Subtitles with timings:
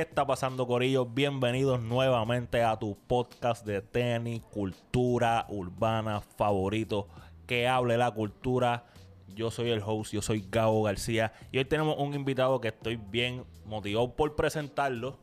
[0.00, 1.04] ¿Qué está pasando, Corillo?
[1.04, 7.06] Bienvenidos nuevamente a tu podcast de tenis, cultura urbana favorito.
[7.46, 8.86] Que hable la cultura.
[9.34, 11.34] Yo soy el host, yo soy Gabo García.
[11.52, 15.18] Y hoy tenemos un invitado que estoy bien motivado por presentarlo.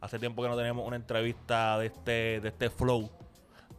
[0.00, 3.10] Hace tiempo que no tenemos una entrevista de este, de este flow.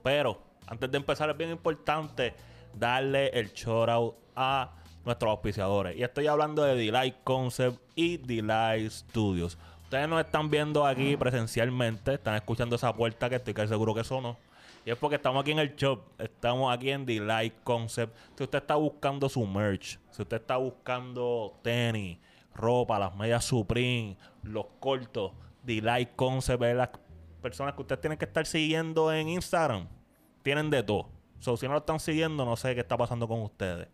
[0.03, 2.35] Pero antes de empezar, es bien importante
[2.75, 5.97] darle el shout out a nuestros auspiciadores.
[5.97, 9.58] Y estoy hablando de Delight Concept y Delight Studios.
[9.87, 14.03] Ustedes nos están viendo aquí presencialmente, están escuchando esa puerta que estoy casi seguro que
[14.03, 14.35] sonó.
[14.85, 18.13] Y es porque estamos aquí en el shop, estamos aquí en Delight Concept.
[18.35, 22.17] Si usted está buscando su merch, si usted está buscando tenis,
[22.53, 25.31] ropa, las medias Supreme, los cortos,
[25.63, 26.89] Delight Concept es las
[27.41, 29.88] personas que ustedes tienen que estar siguiendo en Instagram.
[30.44, 31.07] Tienen de todo.
[31.39, 33.88] So, si no lo están siguiendo, no sé qué está pasando con ustedes.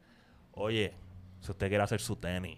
[0.54, 0.96] Oye,
[1.40, 2.58] si usted quiere hacer su tenis,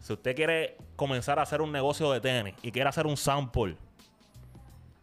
[0.00, 3.76] si usted quiere comenzar a hacer un negocio de tenis y quiere hacer un sample,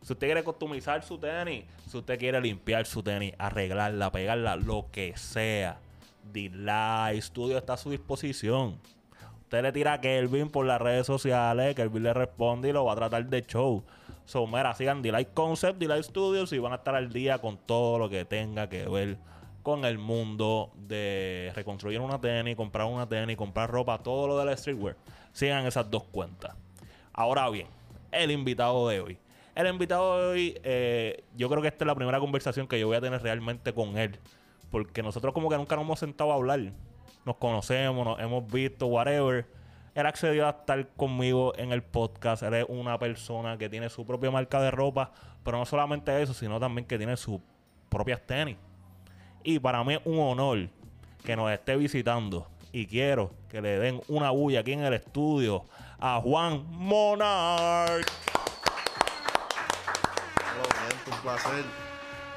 [0.01, 4.87] si usted quiere customizar su tenis, si usted quiere limpiar su tenis, arreglarla, pegarla, lo
[4.91, 5.79] que sea,
[6.31, 8.79] Delight Studio está a su disposición.
[9.41, 12.93] Usted le tira a Kelvin por las redes sociales, Kelvin le responde y lo va
[12.93, 13.83] a tratar de show.
[14.25, 17.97] So, mira, sigan Delight Concept, Delight Studios y van a estar al día con todo
[17.97, 19.17] lo que tenga que ver
[19.67, 24.57] con el mundo de reconstruir una tenis, comprar una tenis, comprar ropa, todo lo del
[24.57, 24.95] streetwear.
[25.33, 26.55] Sigan esas dos cuentas.
[27.11, 27.67] Ahora bien,
[28.13, 29.17] el invitado de hoy.
[29.55, 32.87] El invitado de hoy, eh, yo creo que esta es la primera conversación que yo
[32.87, 34.17] voy a tener realmente con él.
[34.71, 36.61] Porque nosotros como que nunca nos hemos sentado a hablar.
[37.25, 39.47] Nos conocemos, nos hemos visto, whatever.
[39.95, 42.41] Él accedió a estar conmigo en el podcast.
[42.41, 45.11] Él es una persona que tiene su propia marca de ropa.
[45.43, 47.41] Pero no solamente eso, sino también que tiene sus
[47.89, 48.55] propias tenis.
[49.49, 50.67] Y para mí es un honor
[51.23, 52.49] que nos esté visitando.
[52.73, 55.63] Y quiero que le den una bulla aquí en el estudio
[56.01, 58.11] a Juan Monarch.
[61.09, 61.63] Un placer.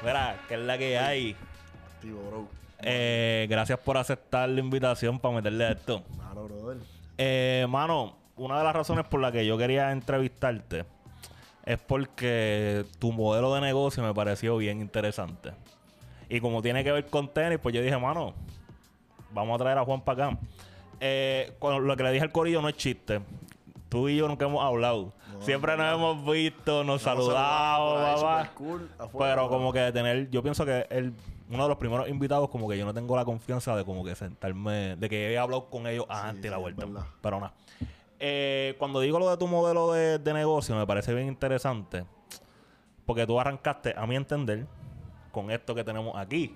[0.01, 1.35] Mira, que es la que hay.
[1.95, 2.47] Activo, bro.
[2.79, 6.03] Eh, gracias por aceptar la invitación para meterle a esto.
[6.15, 6.77] Claro, brother.
[7.17, 10.85] Eh, mano, una de las razones por la que yo quería entrevistarte
[11.65, 15.51] es porque tu modelo de negocio me pareció bien interesante.
[16.31, 18.33] Y como tiene que ver con tenis, pues yo dije, mano,
[19.33, 20.39] vamos a traer a Juan para acá.
[21.01, 23.19] Eh, con lo que le dije al corillo no es chiste.
[23.89, 25.11] Tú y yo nunca hemos hablado.
[25.41, 28.49] Siempre nos hemos visto, nos saludamos, papá.
[28.55, 28.89] cool.
[29.19, 31.13] Pero como que de tener, yo pienso que él,
[31.49, 34.15] uno de los primeros invitados, como que yo no tengo la confianza de como que
[34.15, 36.87] sentarme, de que he hablado con ellos antes de la vuelta.
[37.21, 37.53] Pero nada.
[38.21, 42.05] Eh, cuando digo lo de tu modelo de, de negocio, me parece bien interesante.
[43.05, 44.65] Porque tú arrancaste, a mi entender,
[45.31, 46.55] con esto que tenemos aquí.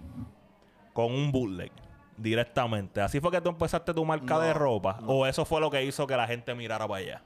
[0.93, 1.71] Con un bootleg.
[2.17, 3.01] Directamente.
[3.01, 4.99] ¿Así fue que tú empezaste tu marca No, de ropa?
[5.05, 7.21] ¿O eso fue lo que hizo que la gente mirara para allá?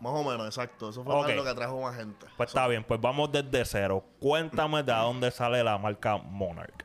[0.00, 0.90] Más o menos, exacto.
[0.90, 2.26] Eso fue lo que trajo más gente.
[2.36, 4.04] Pues está bien, pues vamos desde cero.
[4.20, 6.84] Cuéntame de dónde sale la marca Monarch.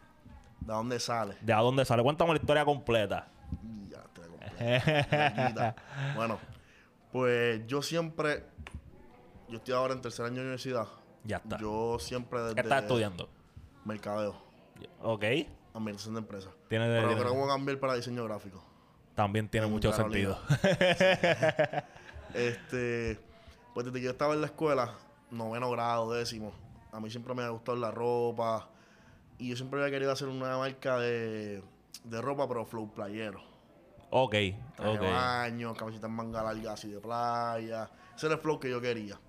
[0.62, 1.36] ¿De dónde sale?
[1.42, 2.04] ¿De dónde sale?
[2.04, 3.28] Cuéntame la historia completa.
[3.90, 5.18] Ya, te.
[5.18, 5.76] Larguita.
[6.16, 6.40] bueno,
[7.12, 8.46] pues yo siempre...
[9.50, 10.88] Yo estoy ahora en tercer año de universidad.
[11.24, 11.58] Ya está.
[11.60, 12.56] Yo siempre desde...
[12.56, 13.30] ¿Qué estás estudiando?
[13.86, 14.36] Mercadeo.
[15.02, 15.24] Ok.
[15.74, 16.52] Administración de empresas.
[16.68, 18.64] Tiene de- Pero tiene- creo que voy a cambiar para diseño gráfico.
[19.16, 20.38] También tiene En mucho Carolina.
[20.48, 21.84] sentido.
[22.34, 23.20] Este,
[23.74, 24.94] pues desde que yo estaba en la escuela,
[25.32, 26.54] noveno grado, décimo,
[26.92, 28.70] a mí siempre me ha gustado la ropa.
[29.38, 31.62] Y yo siempre había querido hacer una marca de,
[32.06, 33.42] de ropa, pero flow playero.
[34.12, 34.32] ok,
[34.78, 35.02] Traje ok.
[35.02, 37.90] baño, camisetas manga larga así de playa.
[38.16, 39.20] Ese era el flow que yo quería.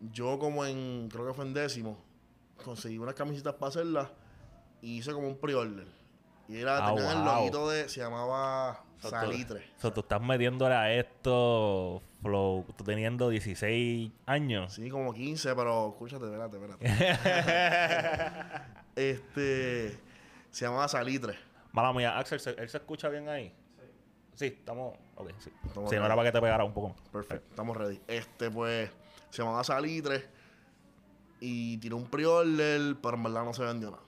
[0.00, 1.98] Yo como en, creo que fue en décimo,
[2.64, 4.08] conseguí unas camisetas para hacerlas
[4.82, 5.86] y hice como un pre-order.
[6.48, 9.64] Y era, Ah, tenían el loguito de, se llamaba Salitre.
[9.78, 14.74] O sea, tú estás metiéndole a esto, Flow, tú teniendo 16 años.
[14.74, 16.86] Sí, como 15, pero escúchate, espérate, espérate.
[18.96, 19.98] este
[20.50, 21.38] se llamaba Salitre.
[21.72, 23.52] Mala mía, Axel, ¿se- ¿él se escucha bien ahí?
[24.34, 24.94] Sí, estamos.
[25.16, 25.50] Ok, sí.
[25.66, 26.94] Estamos sí, no era para que te pegara un poco.
[27.12, 28.00] Perfecto, estamos ready.
[28.08, 28.90] Este, pues,
[29.30, 30.28] se llamaba Salitre.
[31.40, 34.02] Y tiró un pre-order, pero en verdad no se vendió nada.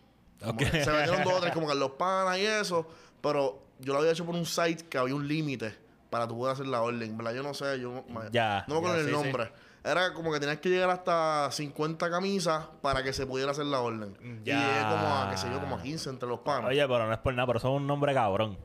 [0.70, 2.86] Se vendieron dos o tres, como que los panas y eso.
[3.22, 5.74] Pero yo lo había hecho por un site que había un límite
[6.10, 7.02] para tú poder hacer la orden.
[7.10, 9.16] En verdad, yo no sé, yo no- Ya, no me acuerdo el sí, sí.
[9.22, 9.50] nombre.
[9.84, 13.80] Era como que tenías que llegar hasta 50 camisas para que se pudiera hacer la
[13.80, 14.14] orden.
[14.20, 14.58] Y Ya.
[14.58, 16.70] llegué como a, qué sé yo, como a 15 entre los panas.
[16.70, 18.58] Oye, pero no es por nada, pero es un nombre cabrón.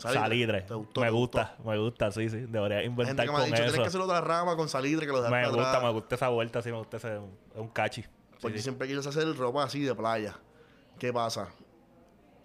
[0.00, 0.62] Salitre.
[0.62, 1.00] ¿Te gustó?
[1.00, 2.36] me ¿Te gusta, me gusta, sí, sí.
[2.48, 5.06] Debería gente inventar que me ha con dicho, tienes que hacer otra rama con salitre
[5.06, 5.52] que lo Me atrás.
[5.54, 7.16] gusta, me gusta esa vuelta, sí, me gusta ese.
[7.16, 7.22] Es
[7.60, 8.04] un cachi.
[8.40, 8.62] Porque Sí, sí.
[8.64, 10.36] siempre quieres hacer ropa así de playa.
[10.98, 11.48] ¿Qué pasa?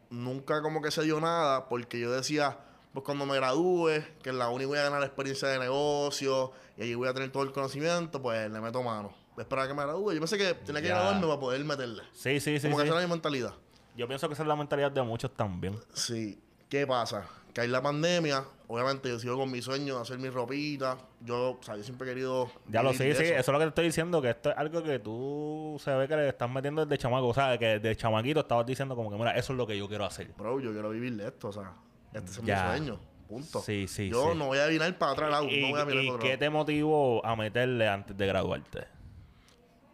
[0.10, 2.58] Nunca como que se dio nada porque yo decía,
[2.94, 6.84] pues cuando me gradúe, que en la uni voy a ganar experiencia de negocio y
[6.84, 9.14] allí voy a tener todo el conocimiento, pues le meto mano.
[9.38, 10.14] Esperar a que me gradúe.
[10.14, 10.96] Yo pensé que tenía que Ya.
[10.96, 12.04] graduarme para poder meterle.
[12.14, 12.68] Sí, sí, sí.
[12.68, 12.88] Como que sí.
[12.90, 13.54] esa era mi mentalidad.
[13.98, 15.78] Yo pienso que esa es la mentalidad de muchos también.
[15.94, 16.42] Sí.
[16.70, 17.26] ¿Qué pasa?
[17.56, 18.44] Que hay la pandemia.
[18.68, 20.98] Obviamente yo sigo con mi sueño de hacer mi ropita.
[21.22, 22.52] Yo, o sea, yo siempre he querido...
[22.68, 24.84] Ya lo sé, sí, eso es lo que te estoy diciendo, que esto es algo
[24.84, 28.42] que tú se ve que le estás metiendo desde chamaco, o sea, que desde chamaquito
[28.42, 30.34] estabas diciendo como que, mira, eso es lo que yo quiero hacer.
[30.38, 31.72] Bro, yo quiero vivir de esto, o sea,
[32.12, 32.64] este es Ya.
[32.74, 33.00] mi sueño.
[33.30, 33.62] Punto.
[33.62, 34.38] Sí, sí, Yo sí.
[34.38, 35.48] no voy a mirar para atrás lado.
[35.48, 36.40] ¿Y, no voy a mirar y para qué atrás.
[36.40, 38.86] te motivó a meterle antes de graduarte?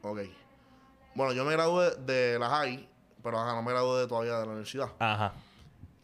[0.02, 0.20] Ok.
[1.14, 2.90] Bueno, yo me gradué de la high,
[3.22, 4.90] pero ajá, no me gradué todavía de la universidad.
[4.98, 5.34] Ajá.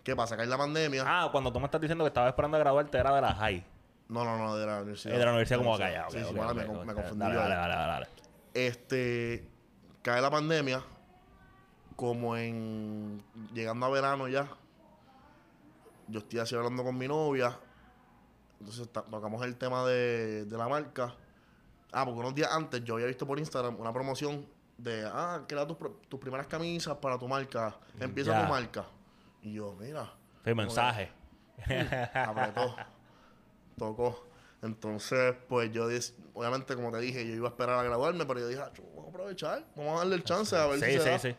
[0.08, 0.38] ¿Qué pasa?
[0.38, 1.04] Que hay la pandemia.
[1.06, 3.62] Ah, cuando tú me estás diciendo que estabas esperando a graduarte era de la high.
[4.08, 5.14] No, no, no, de la universidad.
[5.14, 6.10] Es de la universidad como acá ya.
[6.10, 7.20] Sí, sí, ok, mala, ok, me, confundí.
[7.20, 8.08] Dale, dale, dale, dale.
[8.54, 9.46] Este,
[10.02, 10.82] cae la pandemia,
[11.98, 13.22] como en,
[13.54, 14.48] llegando a verano ya,
[16.08, 17.60] yo estoy así hablando con mi novia,
[18.62, 21.16] entonces tocamos el tema de, de la marca.
[21.92, 24.46] Ah, porque unos días antes yo había visto por Instagram una promoción
[24.78, 25.76] de, ah, crea tus,
[26.08, 28.86] tus primeras camisas para tu marca, empieza tu marca.
[29.48, 30.12] Y yo, mira,
[30.44, 31.10] Sí, mensaje.
[32.14, 32.76] apretó,
[33.78, 34.26] tocó.
[34.62, 35.88] Entonces, pues yo,
[36.34, 39.06] obviamente, como te dije, yo iba a esperar a graduarme, pero yo dije, "Ah, vamos
[39.06, 41.20] a aprovechar, vamos a darle el chance a ver si Sí, se sí, da".
[41.20, 41.36] sí.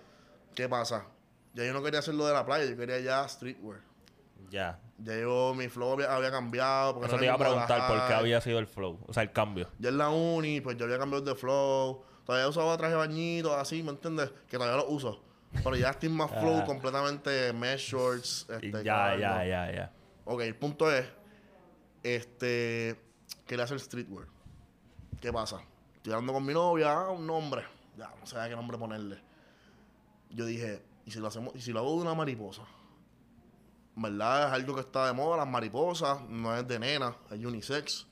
[0.55, 1.05] ¿Qué pasa?
[1.53, 3.81] Ya yo no quería hacerlo de la playa, yo quería ya streetwear.
[4.51, 4.81] Ya.
[4.99, 6.95] Ya yo, mi flow había, había cambiado.
[6.95, 9.13] Porque Eso no te iba a el preguntar por qué había sido el flow, o
[9.13, 9.69] sea, el cambio.
[9.79, 12.03] Ya en la uni, pues yo había cambiado de flow.
[12.25, 14.31] Todavía usaba traje bañito, así, ¿me entiendes?
[14.49, 15.23] Que todavía lo uso.
[15.53, 16.65] Pero ya estoy más flow Ah.
[16.65, 18.47] completamente mesh shorts.
[18.51, 19.93] Este, ya, ya, ya, ya.
[20.25, 21.07] Ok, el punto es,
[22.03, 22.99] este,
[23.47, 24.27] quería hacer streetwear.
[25.21, 25.61] ¿Qué pasa?
[25.97, 27.63] Estoy hablando con mi novia, ah, un nombre.
[27.97, 29.19] Ya, no sé qué nombre ponerle.
[30.31, 32.63] Yo dije, ¿y si lo hacemos, y si lo hago de una mariposa?
[33.97, 34.49] ¿Verdad?
[34.49, 38.07] Es algo que está de moda, las mariposas, no es de nena, es unisex.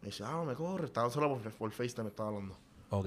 [0.00, 2.56] Me dice, ah, no me corre, estaba solo por, por FaceTime, me estaba hablando.
[2.90, 3.06] Ok.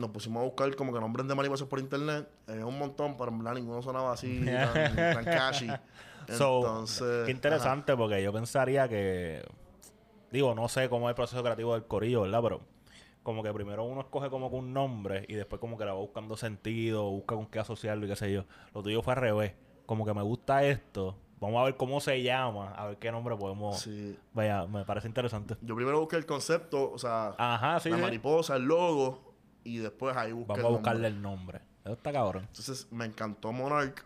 [0.00, 2.26] Nos pusimos a buscar como que nombres de mariposas por internet.
[2.48, 5.68] Había un montón, pero en verdad ninguno sonaba así, tan, tan catchy.
[6.28, 9.42] So, Entonces, qué interesante porque yo pensaría que,
[10.30, 12.40] digo, no sé cómo es el proceso creativo del corillo, ¿verdad?
[12.42, 12.60] Pero
[13.22, 15.98] como que primero uno escoge como que un nombre y después como que le va
[15.98, 18.44] buscando sentido, busca con qué asociarlo y qué sé yo.
[18.74, 19.52] Lo tuyo fue al revés.
[19.86, 23.36] Como que me gusta esto, vamos a ver cómo se llama, a ver qué nombre
[23.36, 23.80] podemos...
[23.80, 24.16] Sí.
[24.32, 25.56] Vaya, me parece interesante.
[25.62, 28.02] Yo primero busqué el concepto, o sea, Ajá, sí, la sí.
[28.02, 29.29] mariposa, el logo,
[29.64, 31.60] y después ahí busqué Vamos a buscarle el nombre.
[31.84, 32.44] Eso está cabrón.
[32.48, 34.04] Entonces me encantó Monarch,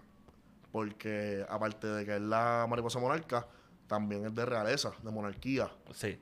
[0.72, 3.46] porque aparte de que es la mariposa monarca,
[3.86, 6.18] también es de realeza, de monarquía, Sí.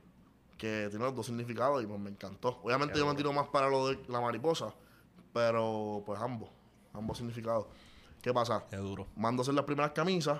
[0.57, 2.59] que tiene los dos significados y pues me encantó.
[2.63, 4.73] Obviamente Qué yo me tiro más para lo de la mariposa,
[5.33, 6.49] pero pues ambos,
[6.93, 7.65] ambos significados.
[8.21, 8.63] ¿Qué pasa?
[8.69, 9.07] Qué duro.
[9.15, 10.39] Mando a hacer las primeras camisas,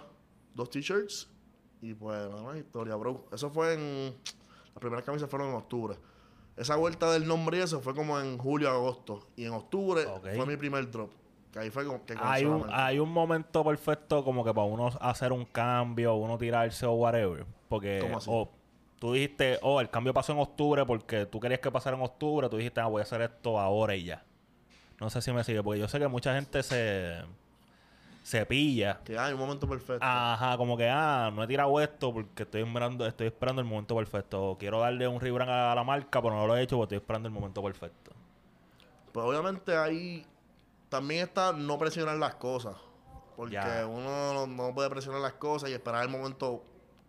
[0.53, 1.29] dos t-shirts
[1.81, 3.25] y pues nada más historia, bro.
[3.31, 4.15] Eso fue en...
[4.73, 5.97] Las primeras camisas fueron en octubre.
[6.55, 9.27] Esa vuelta del nombre y eso fue como en julio, agosto.
[9.35, 10.05] Y en octubre
[10.35, 11.11] fue mi primer drop.
[11.51, 14.91] Que ahí fue como que Hay un, hay un momento perfecto como que para uno
[14.99, 17.45] hacer un cambio, uno tirarse o whatever.
[17.69, 18.29] Porque ¿Cómo así?
[18.31, 18.49] o
[18.99, 22.49] tú dijiste, oh, el cambio pasó en octubre porque tú querías que pasara en octubre,
[22.49, 24.23] tú dijiste, ah, voy a hacer esto ahora y ya.
[24.99, 27.21] No sé si me sigue, porque yo sé que mucha gente se,
[28.23, 29.01] se pilla.
[29.03, 29.99] Que hay un momento perfecto.
[30.01, 33.95] Ajá, como que, ah, no he tirado esto porque estoy esperando, estoy esperando el momento
[33.95, 34.55] perfecto.
[34.59, 37.27] Quiero darle un rebrand a la marca, pero no lo he hecho porque estoy esperando
[37.27, 38.11] el momento perfecto.
[39.11, 40.25] Pues obviamente ahí
[40.89, 42.75] también está no presionar las cosas.
[43.35, 43.85] Porque Ya.
[43.87, 46.63] uno no, puede presionar las cosas y esperar el momento,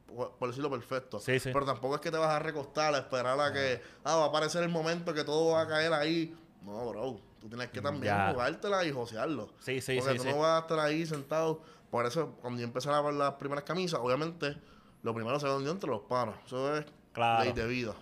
[0.06, 1.18] por por decirlo perfecto.
[1.20, 1.50] Sí, sí.
[1.52, 4.28] Pero tampoco es que te vas a recostar a esperar a que, ah, va a
[4.28, 6.34] aparecer el momento que todo va a caer ahí.
[6.62, 7.20] No, bro.
[7.44, 8.30] Tú tienes que también Ya.
[8.32, 9.50] jugártela y josearlo.
[9.60, 10.30] Sí, sí, Porque sí, tú sí.
[10.30, 11.60] no vas a estar ahí sentado.
[11.90, 14.56] Por eso, cuando yo empecé a lavar las primeras camisas, obviamente,
[15.02, 16.36] lo primero se vendió entre los panas.
[16.46, 17.44] Eso es Claro.
[17.44, 17.94] ley de vida.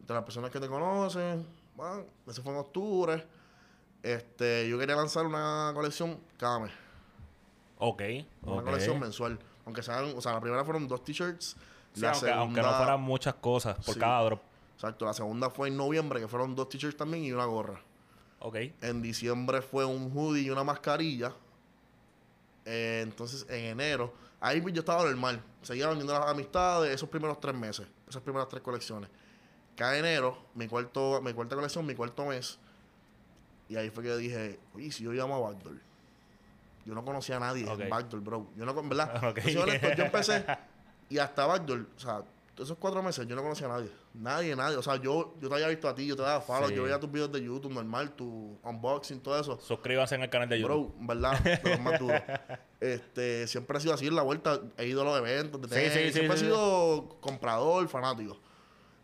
[0.00, 3.24] Entre las personas que te conocen, bueno, eso fue en octubre.
[4.02, 6.72] Este, yo quería lanzar una colección cada mes.
[7.78, 8.02] Ok,
[8.42, 9.38] Una colección mensual.
[9.66, 11.56] Aunque sean, o sea, la primera fueron dos t-shirts.
[11.92, 14.00] Sí, la aunque, aunque no segunda- fueran muchas cosas por Sí.
[14.00, 14.40] cada drop.
[14.74, 17.80] Exacto, la segunda fue en noviembre, que fueron dos t-shirts también y una gorra.
[18.46, 18.56] Ok.
[18.82, 21.32] En diciembre fue un hoodie y una mascarilla.
[22.66, 25.42] Eh, entonces, en enero, ahí yo estaba normal.
[25.62, 29.08] Seguía vendiendo las amistades esos primeros tres meses, esas primeras tres colecciones.
[29.74, 32.58] Cada enero, mi, cuarto, mi cuarta colección, mi cuarto mes.
[33.70, 35.76] Y ahí fue que dije, oye, si yo llamo a Backdoor.
[36.84, 37.80] Yo no conocía a nadie Ok.
[37.80, 38.46] en Backdoor, bro.
[38.56, 39.24] Yo no, verdad.
[39.30, 39.36] Ok.
[39.36, 40.44] te soy honesto, yo empecé
[41.08, 42.22] y hasta Backdoor, o sea,
[42.56, 43.90] esos cuatro meses yo no conocía a nadie.
[44.14, 44.76] Nadie, nadie.
[44.76, 46.74] O sea, yo, yo te había visto a ti, yo te daba follow, Sí.
[46.76, 49.58] yo veía tus videos de YouTube normal, tu unboxing, todo eso.
[49.60, 50.94] Suscríbanse en el canal de YouTube.
[50.94, 52.00] Bro, verdad, de los más.
[52.80, 54.60] Este, siempre he sido así en la vuelta.
[54.76, 58.36] He ido a los eventos de Sí, tenis, sí, sí, Siempre he sido comprador, fanático.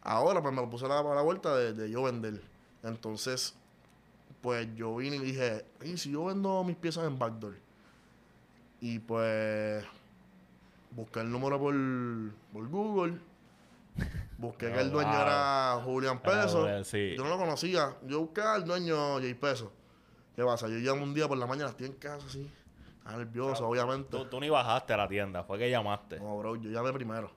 [0.02, 2.40] Ahora, pues me lo puse a la, a la vuelta de, de yo vender.
[2.82, 3.54] Entonces,
[4.40, 7.56] pues yo vine y dije, ¿y si yo vendo mis piezas en Backdoor?
[8.80, 9.84] Y pues
[10.92, 11.74] busqué el número por,
[12.52, 13.18] por Google.
[14.38, 15.20] Busqué que el dueño wow.
[15.20, 16.84] era Julián Era Peso.
[16.84, 17.14] Sí.
[17.16, 17.96] Yo no lo conocía.
[18.06, 19.72] Yo busqué al dueño Jay Peso.
[20.34, 20.68] ¿Qué pasa?
[20.68, 22.50] Yo llamo un día por la mañana, estoy en casa así.
[22.98, 24.08] Estaba nervioso, obviamente.
[24.10, 26.18] Tú, tú ni bajaste a la tienda, fue que llamaste.
[26.18, 27.30] No, bro, yo llamé primero.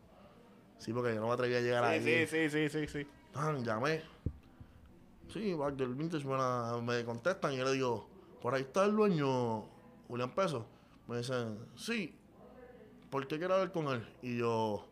[0.78, 2.02] Sí, porque yo no me atreví a llegar ahí.
[2.02, 3.08] Sí, sí, sí, sí, sí, sí.
[3.34, 4.02] Tan, llamé.
[5.32, 8.08] Sí, Backdoor Vintage me, la- me contestan y yo le digo,
[8.42, 9.66] por ahí está el dueño
[10.08, 10.66] Julián Peso.
[11.08, 12.16] Me dicen, sí,
[13.10, 14.08] ¿por qué quiero hablar con él?
[14.22, 14.86] Y yo,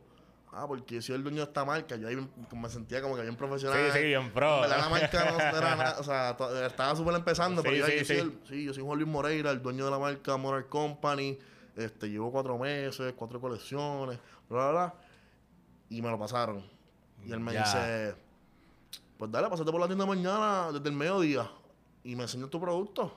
[0.51, 1.95] ah, porque yo soy el dueño de esta marca.
[1.95, 3.91] Yo ahí me, sentía como que bien profesional.
[3.91, 4.67] Sí, sí, bien pro.
[4.67, 8.05] La marca no era nada, o sea, estaba súper empezando, Sí, pero yo, sí, yo
[8.05, 8.21] soy sí.
[8.21, 11.37] el- sí, yo soy Juan Luis Moreira, el dueño de la marca Moral Company.
[11.75, 14.93] Este, llevo cuatro meses, cuatro colecciones, bla, bla, bla.
[15.89, 16.63] Y me lo pasaron.
[17.25, 18.15] Y él me dice,
[19.17, 21.49] pues dale, pásate por la tienda mañana desde el mediodía
[22.03, 23.15] y me enseñas tu producto.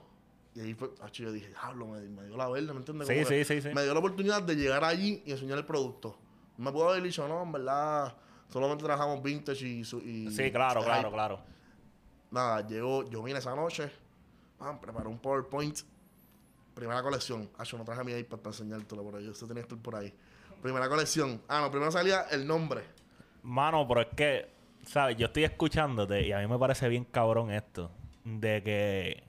[0.54, 3.08] Y ahí fue, ach, yo dije, diablo, me, me dio la verde, ¿me entiendes?
[3.08, 3.74] Sí, sí, sí, sí.
[3.74, 6.16] Me dio la oportunidad de llegar allí y enseñar el producto.
[6.56, 8.14] Me pudo haber dicho, no, en verdad,
[8.48, 9.84] solamente trabajamos vintage y...
[9.84, 11.40] Sí, claro, claro, claro.
[12.30, 13.90] Nada, llegó, yo vine esa noche,
[14.58, 15.78] pam, preparé un PowerPoint,
[16.74, 17.48] primera colección.
[17.56, 20.12] Ah, yo no traje mi iPad para enseñártelo por ahí, usted tenía estar por ahí.
[20.62, 21.42] Primera colección.
[21.46, 22.82] Ah, no, primero salía el nombre.
[23.42, 24.50] Mano, pero es que,
[24.82, 25.16] ¿sabes?
[25.16, 27.90] Yo estoy escuchándote y a mí me parece bien cabrón esto.
[28.24, 29.24] De que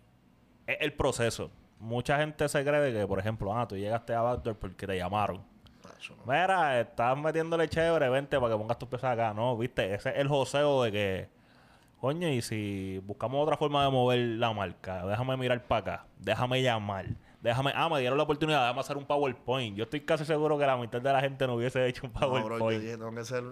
[0.66, 1.52] es el proceso.
[1.80, 4.98] Mucha gente se cree de que, por ejemplo, ah, tú llegaste a Backdoor porque te
[4.98, 5.44] llamaron.
[6.14, 6.24] No.
[6.32, 9.34] Mira, estás metiéndole chévere, vente para que pongas tus piezas acá.
[9.34, 11.30] No, viste, ese es el joseo de que,
[12.00, 16.62] coño, y si buscamos otra forma de mover la marca, déjame mirar para acá, déjame
[16.62, 17.06] llamar,
[17.42, 19.76] déjame, ah, me dieron la oportunidad, déjame hacer un PowerPoint.
[19.78, 22.20] Yo estoy casi seguro que la mitad de la gente no hubiese hecho un No,
[22.20, 22.82] bro, yo PowerPoint.
[22.82, 23.44] dije, tengo que hacer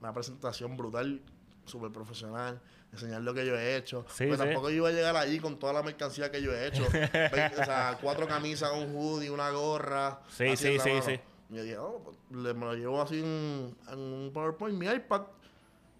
[0.00, 1.22] una presentación brutal,
[1.64, 2.60] súper profesional,
[2.92, 4.04] enseñar lo que yo he hecho.
[4.08, 4.42] Sí, Pero sí.
[4.42, 6.82] tampoco yo iba a llegar allí con toda la mercancía que yo he hecho.
[7.60, 10.18] O sea, cuatro camisas, un hoodie, una gorra.
[10.28, 11.20] Sí, sí, sí, sí.
[11.52, 14.86] Y yo dije, oh, pues, le- me lo llevo así en, en un PowerPoint, mi
[14.86, 15.22] iPad.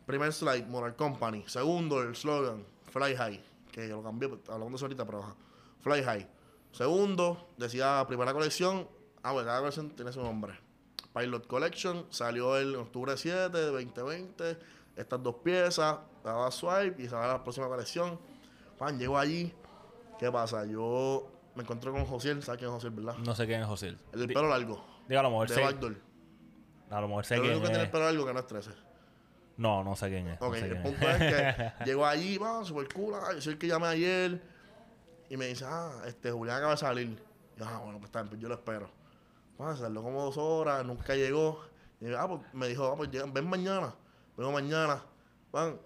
[0.06, 1.44] Primer slide, Moral Company.
[1.46, 3.44] Segundo, el slogan, Fly High.
[3.70, 5.36] Que yo lo cambié, pues, hablamos de eso ahorita, pero ajá.
[5.80, 6.28] Fly High.
[6.72, 8.88] Segundo, decía primera colección.
[9.22, 10.58] Ah, bueno, cada colección tiene su nombre.
[11.14, 14.58] Pilot Collection salió el octubre 7 de 2020.
[14.96, 18.18] Estas dos piezas, daba swipe y sale la próxima colección.
[18.78, 19.52] Pan, llego allí.
[20.18, 20.64] ¿Qué pasa?
[20.64, 23.16] Yo me encontré con Josiel, ¿sabes quién es Josiel, verdad?
[23.18, 23.96] No sé quién es José.
[24.12, 24.82] El del pelo largo,
[25.12, 25.60] Digo, a lo mejor de sé.
[25.60, 25.96] Backdoor.
[26.90, 27.86] A lo mejor sé El quién único que tiene es.
[27.86, 28.70] el pelo largo que no es 13.
[29.58, 30.40] No, no sé quién es.
[30.40, 33.14] no Ok, sé el quién punto es que llego allí, va, super cool.
[33.14, 34.42] ah, yo soy el que llamé ayer.
[35.28, 37.08] Y me dice, ah, este Julián acaba de salir.
[37.08, 38.88] Y yo, ah, bueno, pues está bien, pues yo lo espero.
[39.58, 41.60] Bueno, tardó como dos horas, nunca llegó.
[42.00, 43.94] Y yo, ah, pues me dijo, ah, pues llega- ven mañana.
[44.36, 45.02] Vengo mañana.
[45.52, 45.78] Van,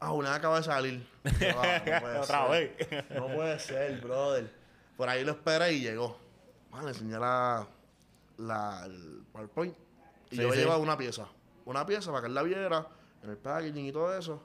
[0.00, 1.06] ah, Julián acaba de salir.
[1.24, 2.50] Y yo, ah, no puede Otra ser.
[2.50, 3.04] vez.
[3.10, 4.50] No puede ser, brother.
[4.96, 6.18] Por ahí lo esperé y llegó.
[6.70, 7.66] Bueno, le enseñé la,
[8.38, 9.74] la, el PowerPoint.
[10.30, 10.58] Y Sí, yo sí.
[10.58, 11.26] llevaba una pieza.
[11.64, 12.86] Una pieza para que él la viera,
[13.22, 14.42] en el packaging y todo eso.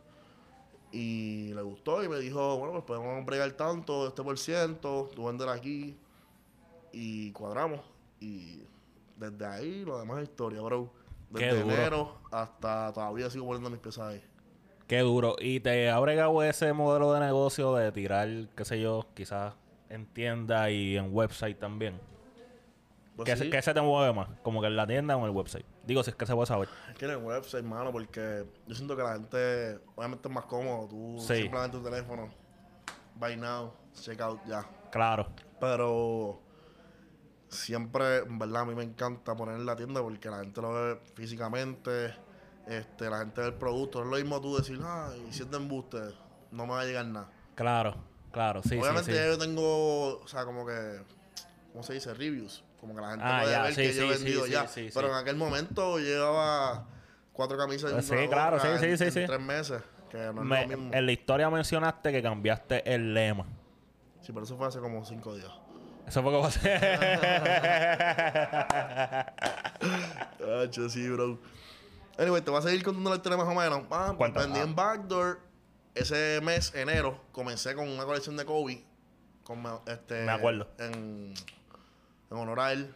[0.91, 5.25] Y le gustó y me dijo, bueno, pues podemos bregar tanto, este por ciento, tú
[5.25, 5.97] vender aquí.
[6.91, 7.81] Y cuadramos.
[8.19, 8.63] Y
[9.17, 10.91] desde ahí lo demás es historia, bro.
[11.35, 11.75] Qué Desde duro.
[11.75, 14.23] enero hasta todavía sigo poniendo mis piezas ahí.
[14.87, 15.35] Qué duro.
[15.39, 19.53] ¿Y te ha bregado ese modelo de negocio de tirar, qué sé yo, quizás
[19.89, 21.99] en tienda y en website también?
[23.19, 23.43] Pues ¿Qué, sí.
[23.43, 24.29] se, qué se te mueve más?
[24.43, 25.65] ¿Como que en la tienda o en el website?
[25.83, 26.69] Digo, si es que se puede saber.
[26.89, 30.45] Es que en el website, hermano, porque yo siento que la gente, obviamente es más
[30.45, 30.87] cómodo.
[30.87, 31.41] Tú Sí.
[31.41, 32.29] simplemente tu teléfono,
[33.15, 34.65] buy now, check out, ya.
[34.89, 35.27] Claro.
[35.59, 36.39] Pero
[37.49, 40.71] siempre, en verdad, a mí me encanta poner en la tienda porque la gente lo
[40.71, 42.13] ve físicamente,
[42.67, 43.99] este, la gente ve el producto.
[43.99, 45.97] No es lo mismo tú decir, ah, y si es de embuste,
[46.51, 47.29] no me va a llegar nada.
[47.55, 47.95] Claro.
[48.31, 48.61] Claro.
[48.63, 49.17] Sí, Obviamente sí.
[49.27, 51.01] yo tengo, o sea, como que,
[51.71, 52.13] ¿cómo se dice?
[52.13, 52.63] Reviews.
[52.79, 54.45] Como que la gente Ah, puede ya, ver sí, que yo he sí, sí, vendido
[54.45, 54.67] sí, ya.
[54.67, 55.13] sí, Pero sí.
[55.13, 56.85] en aquel momento llevaba
[57.33, 59.23] cuatro camisas y una sí, claro, sí, sí, en- sí, en sí.
[59.27, 59.81] tres meses.
[60.09, 60.93] Que no es Me- lo mismo.
[60.93, 63.45] en la historia mencionaste que cambiaste el lema.
[64.21, 65.51] Sí, pero eso fue hace como cinco días.
[66.07, 66.47] Eso fue como
[70.63, 71.39] Hacho, sí, bro.
[72.17, 73.83] Anyway, te voy a seguir contando la historia más o menos.
[73.91, 74.45] Ah, pues Cuéntame.
[74.47, 75.39] vendí en Backdoor.
[75.95, 78.83] Ese mes, enero, comencé con una colección de Kobe.
[79.43, 80.67] Con, este, Me acuerdo.
[80.77, 81.33] En,
[82.31, 82.93] en honor a él.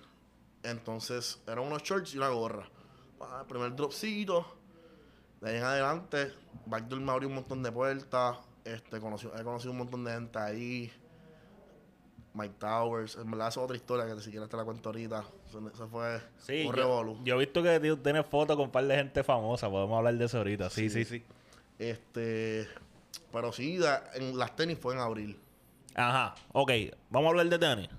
[0.63, 2.67] Entonces, eran unos shorts y una gorra.
[3.21, 4.45] Ah, primer dropcito.
[5.41, 6.31] De ahí en adelante,
[6.65, 8.37] Backdoor me abrió un montón de puertas.
[8.63, 10.91] Este, conocí- he conocido un montón de gente ahí.
[12.33, 13.15] Mike Towers.
[13.17, 15.23] En verdad, es otra historia que ni siquiera te la cuento ahorita.
[15.73, 17.19] Eso, fue Sí, un yo, revolú.
[17.23, 19.69] yo he visto que tú tienes fotos con un par de gente famosa.
[19.69, 20.69] Podemos hablar de eso ahorita.
[20.69, 21.23] Sí, sí, sí.
[21.77, 22.67] Este,
[23.31, 23.79] pero sí,
[24.15, 25.39] en las tenis fue en abril.
[25.93, 26.33] Ajá.
[26.53, 26.71] Ok.
[27.09, 27.89] Vamos a hablar de tenis.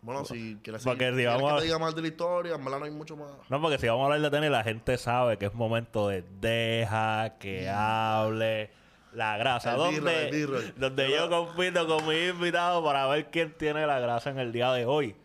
[0.00, 2.78] Bueno, si quieres, Porque si vamos que te diga más de la historia, en verdad
[2.78, 3.30] no hay mucho más.
[3.48, 6.24] No, porque si vamos a hablar de tenis, la gente sabe que es momento de
[6.40, 8.70] deja que hable
[9.12, 9.74] la grasa.
[9.74, 14.52] El donde yo compito con mi invitado para ver quién tiene la grasa en el
[14.52, 15.16] día de hoy.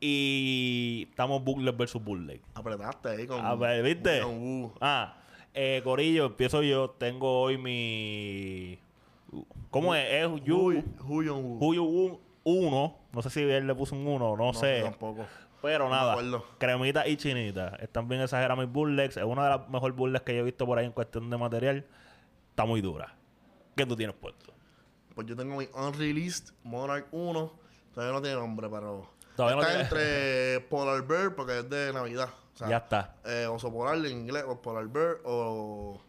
[0.00, 2.40] Y estamos Butler versus Burley.
[2.54, 3.44] Apretaste ahí con.
[3.44, 4.22] A ver, ¿viste?
[4.22, 4.72] con.
[4.80, 5.16] Ah,
[5.52, 6.90] eh, Corillo, empiezo yo.
[6.90, 8.78] Tengo hoy mi.
[9.70, 10.06] ¿Cómo es?
[10.10, 10.82] Es Yu.
[11.04, 12.20] Wu.
[12.44, 12.96] Huyu 1.
[13.12, 14.82] No sé si él le puso un 1, no, No, sé.
[14.82, 15.26] Tampoco.
[15.62, 16.16] Pero No nada,
[16.58, 17.76] cremita y chinita.
[17.80, 19.18] Están bien exageradas mis bullets.
[19.18, 21.36] Es una de las mejores bullets que yo he visto por ahí en cuestión de
[21.36, 21.84] material.
[22.50, 23.14] Está muy dura.
[23.76, 24.52] ¿Qué tú tienes puesto?
[25.14, 27.52] Pues yo tengo mi Unreleased Monarch 1.
[27.94, 29.10] Todavía no tiene nombre, pero.
[29.36, 32.30] Todavía no está tiene- entre Polar Bear, porque es de Navidad.
[32.54, 33.16] O sea, ya está.
[33.26, 36.00] eh, oso polar en inglés, o Polar Bear, o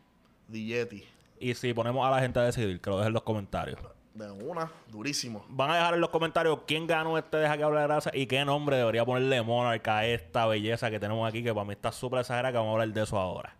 [0.51, 1.03] The Yeti.
[1.39, 3.79] Y si ponemos a la gente a decidir, que lo dejen en los comentarios.
[4.13, 5.45] De una, durísimo.
[5.47, 8.27] Van a dejar en los comentarios quién ganó este Deja que hable de grasa y
[8.27, 11.91] qué nombre debería ponerle Monarch a esta belleza que tenemos aquí, que para mí está
[11.93, 13.55] súper exagerada, que vamos a hablar de eso ahora.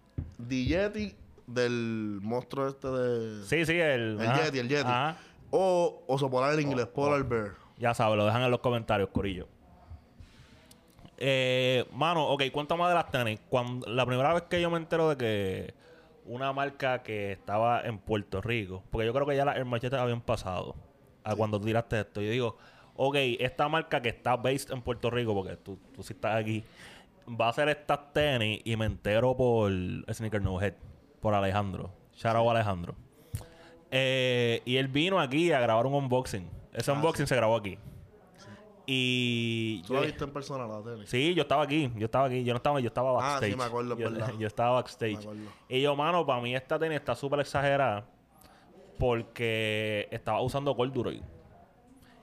[0.46, 1.16] The Yeti
[1.48, 3.46] del monstruo este de.
[3.46, 4.20] Sí, sí, el...
[4.20, 4.84] El ajá, Yeti, el Yeti.
[4.84, 5.18] ajá.
[5.52, 7.52] O oso polar en inglés, Polar Bear.
[7.78, 9.48] Ya sabes, lo dejan en los comentarios, Corillo.
[11.18, 13.40] Eh, mano, ok, cuéntame de las tenis.
[13.50, 15.74] Cuando, la primera vez que yo me entero de que
[16.26, 20.00] una marca que estaba en Puerto Rico, porque yo creo que ya las Air Machetes
[20.00, 20.76] habían pasado
[21.24, 22.22] a cuando tú tiraste esto.
[22.22, 22.58] Yo digo,
[22.96, 26.64] ok, esta marca que está based en Puerto Rico, porque tú, tú sí estás aquí,
[27.28, 29.72] va a hacer estas tenis y me entero por
[30.12, 30.74] Sneaker No Head,
[31.20, 31.92] por Alejandro.
[32.14, 32.96] Shout out Alejandro.
[33.90, 36.48] Eh, y él vino aquí a grabar un unboxing.
[36.74, 37.78] Ese Ah, unboxing se grabó aquí.
[38.94, 41.10] Y ¿Tú yo- la viste en persona la tenis?
[41.10, 43.52] sí, yo estaba aquí, yo estaba aquí, yo no estaba, yo estaba Ah, backstage.
[43.52, 44.34] sí, me acuerdo, yo, verdad.
[44.40, 45.28] yo estaba backstage.
[45.70, 48.06] Y yo, mano, para mí esta tenis está súper exagerada
[49.00, 51.22] porque estaba usando corduroy.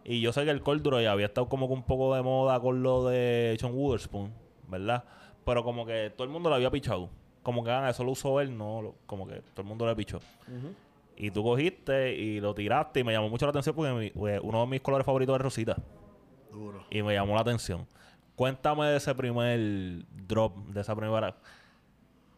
[0.04, 2.82] Y yo sé que el corduroy había estado como que un poco de moda con
[2.82, 4.32] lo de John Witherspoon,
[4.68, 5.04] ¿verdad?
[5.44, 7.10] Pero como que todo el mundo lo había pichado.
[7.42, 9.96] Como que ah, eso lo usó él, no, lo- como que todo el mundo lo
[9.96, 10.18] pichó.
[10.18, 10.74] Ujú.
[11.16, 14.60] Y tú cogiste y lo tiraste y me llamó mucho la atención porque mi- uno
[14.60, 15.76] de mis colores favoritos es rosita.
[16.50, 16.84] Duro.
[16.90, 17.86] Y me llamó la atención.
[18.36, 21.36] Cuéntame de ese primer drop, de esa primera.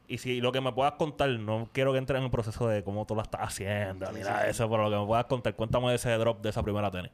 [0.08, 2.82] Y si lo que me puedas contar, no quiero que entres en el proceso de
[2.82, 5.06] cómo tú lo estás haciendo, Sí, ni sí, nada de eso, pero lo que me
[5.06, 7.12] puedas contar, cuéntame de ese drop de esa primera tenis.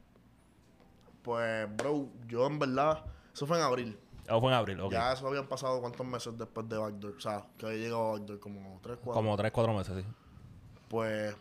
[1.22, 3.04] Pues, bro, yo en verdad,
[3.34, 3.98] eso fue en abril.
[4.24, 4.92] Eso fue en abril, ok.
[4.92, 7.16] Ya eso habían pasado cuántos meses después de Backdoor.
[7.16, 9.12] O sea, que había llegado Backdoor, como 3, 4.
[9.12, 10.10] Como 3, 4 meses, sí.
[10.88, 11.36] Pues,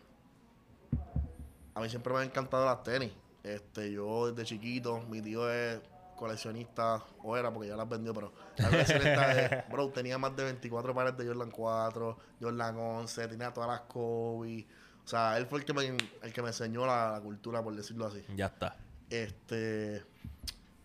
[1.74, 3.12] a mí siempre me han encantado las tenis.
[3.46, 5.80] Este, yo desde chiquito, mi tío es
[6.16, 10.44] coleccionista, o era porque ya las vendió, pero la coleccionista de, bro, tenía más de
[10.44, 14.66] 24 pares de Jordan 4, Jordan 11, tenía todas las Kobe.
[15.04, 17.76] O sea, él fue el que me, el que me enseñó la, la cultura, por
[17.76, 18.24] decirlo así.
[18.34, 18.76] Ya está.
[19.10, 20.02] Este,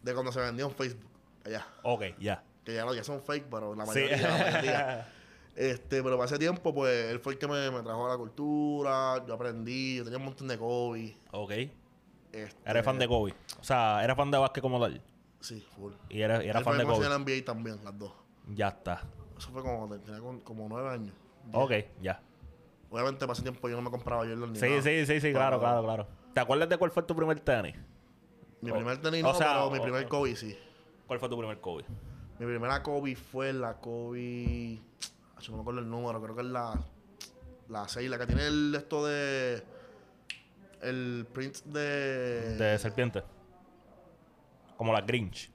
[0.03, 1.09] de cuando se vendió en Facebook,
[1.45, 1.65] allá.
[1.83, 2.43] Ok, ya.
[2.63, 4.01] Que ya no, ya son fake, pero la Sí.
[4.01, 5.07] mayoría, la mayoría.
[5.53, 8.17] Este, pero para ese tiempo, pues, él fue el que me, me trajo a la
[8.17, 11.17] cultura, yo aprendí, yo tenía un montón de Kobe.
[11.31, 11.51] ok.
[12.31, 13.33] Este, Eres fan de Kobe.
[13.59, 15.01] O sea, eres fan de básquet como tal.
[15.39, 15.93] Sí, full.
[16.09, 17.09] Y eres, y Él fan de Kobe.
[17.09, 18.13] la NBA también, las dos.
[18.53, 19.01] Ya está.
[19.37, 21.15] Eso fue como, tenía como, como nueve años.
[21.53, 22.21] Ok, ya.
[22.89, 24.81] Obviamente, para ese tiempo yo no me compraba Jordan ni Sí, nada.
[24.81, 26.07] sí, sí, sí, claro, claro, claro.
[26.33, 27.75] ¿Te acuerdas de cuál fue tu primer tenis?
[28.61, 30.57] Mi O- primer tenis o no, sea, pero mi primer Kobe sí.
[31.07, 31.83] ¿Cuál fue tu primer Kobe?
[32.39, 34.79] Mi primera Kobe fue la Kobe.
[35.35, 36.79] ah, Yo no me acuerdo el número, creo que es la.
[37.69, 39.63] La 6, la que tiene el esto de.
[40.81, 42.55] El print de.
[42.57, 43.23] De serpiente.
[44.77, 45.51] Como la Grinch.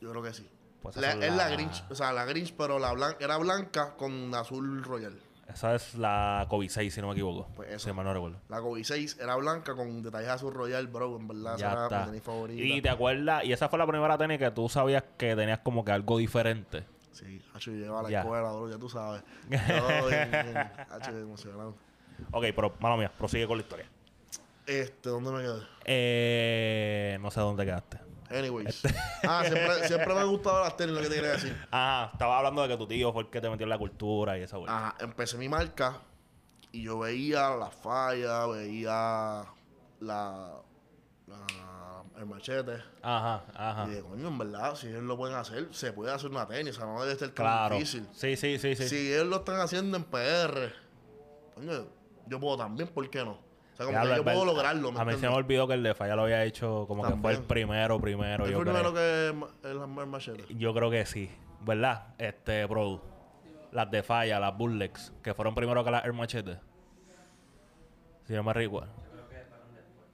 [0.00, 0.48] Yo creo que sí.
[0.82, 3.94] Pues La- es la la- Grinch, o sea, la Grinch, pero la blan- era blanca
[3.96, 5.18] con azul royal.
[5.48, 7.48] Esa es la Kobe 6, si no me equivoco.
[7.54, 7.88] Pues eso.
[7.88, 8.38] Si mal no recuerdo.
[8.48, 11.16] La Kobe 6 era blanca con detalles azul royal, bro.
[11.16, 12.62] En verdad, Ya esa era mi tenis favorita.
[12.62, 15.84] Y te acuerdas, y esa fue la primera tenis que tú sabías que tenías como
[15.84, 16.84] que algo diferente.
[17.12, 19.22] Sí, Hacho, yo llevaba a la escuela, bro, ya tú sabes.
[19.48, 20.56] Yo, bien, bien,
[20.90, 21.74] Hacho, emocionado.
[22.32, 23.86] Ok, pero, mala mía, prosigue con la historia.
[24.66, 25.60] Este, ¿dónde me quedé?
[25.84, 27.98] Eh, no sé dónde quedaste.
[28.30, 28.84] Anyways.
[28.84, 28.94] Este.
[29.28, 31.66] Ah, siempre, siempre me han gustado las tenis, lo que te quería decir.
[31.70, 34.38] Ajá, estaba hablando de que tu tío fue el que te metió en la cultura
[34.38, 34.76] y esa vuelta.
[34.88, 35.98] Ajá, empecé mi marca
[36.72, 39.44] y yo veía la falla, veía
[40.00, 40.62] la,
[41.26, 42.82] la- el machete.
[43.02, 43.86] Ajá, ajá.
[43.88, 46.76] Y de coño, en verdad, si ellos lo pueden hacer, se puede hacer una tenis,
[46.76, 47.74] o sea, no debe ser tan Claro.
[47.76, 48.06] difícil.
[48.12, 48.88] Sí, sí, sí, sí.
[48.88, 50.72] Si ellos lo están haciendo en PR,
[51.54, 51.86] coño,
[52.26, 53.32] yo puedo también, ¿por qué no?
[53.32, 55.66] O sea, como que lo- yo puedo ver- lograrlo, ¿me A mí se me olvidó
[55.66, 57.48] que el de Falla lo había hecho como que fue el También.
[57.48, 58.44] primero, primero.
[58.46, 58.74] ¿Él Yo fue creo.
[58.74, 60.44] primero que el, el machete?
[60.56, 61.30] Yo creo que sí,
[61.62, 62.14] ¿verdad?
[62.18, 63.02] Este, bro.
[63.72, 66.60] Las de Falla, las Bullets, que fueron primero que las Air Machete.
[68.24, 68.88] Si no me recuerdo.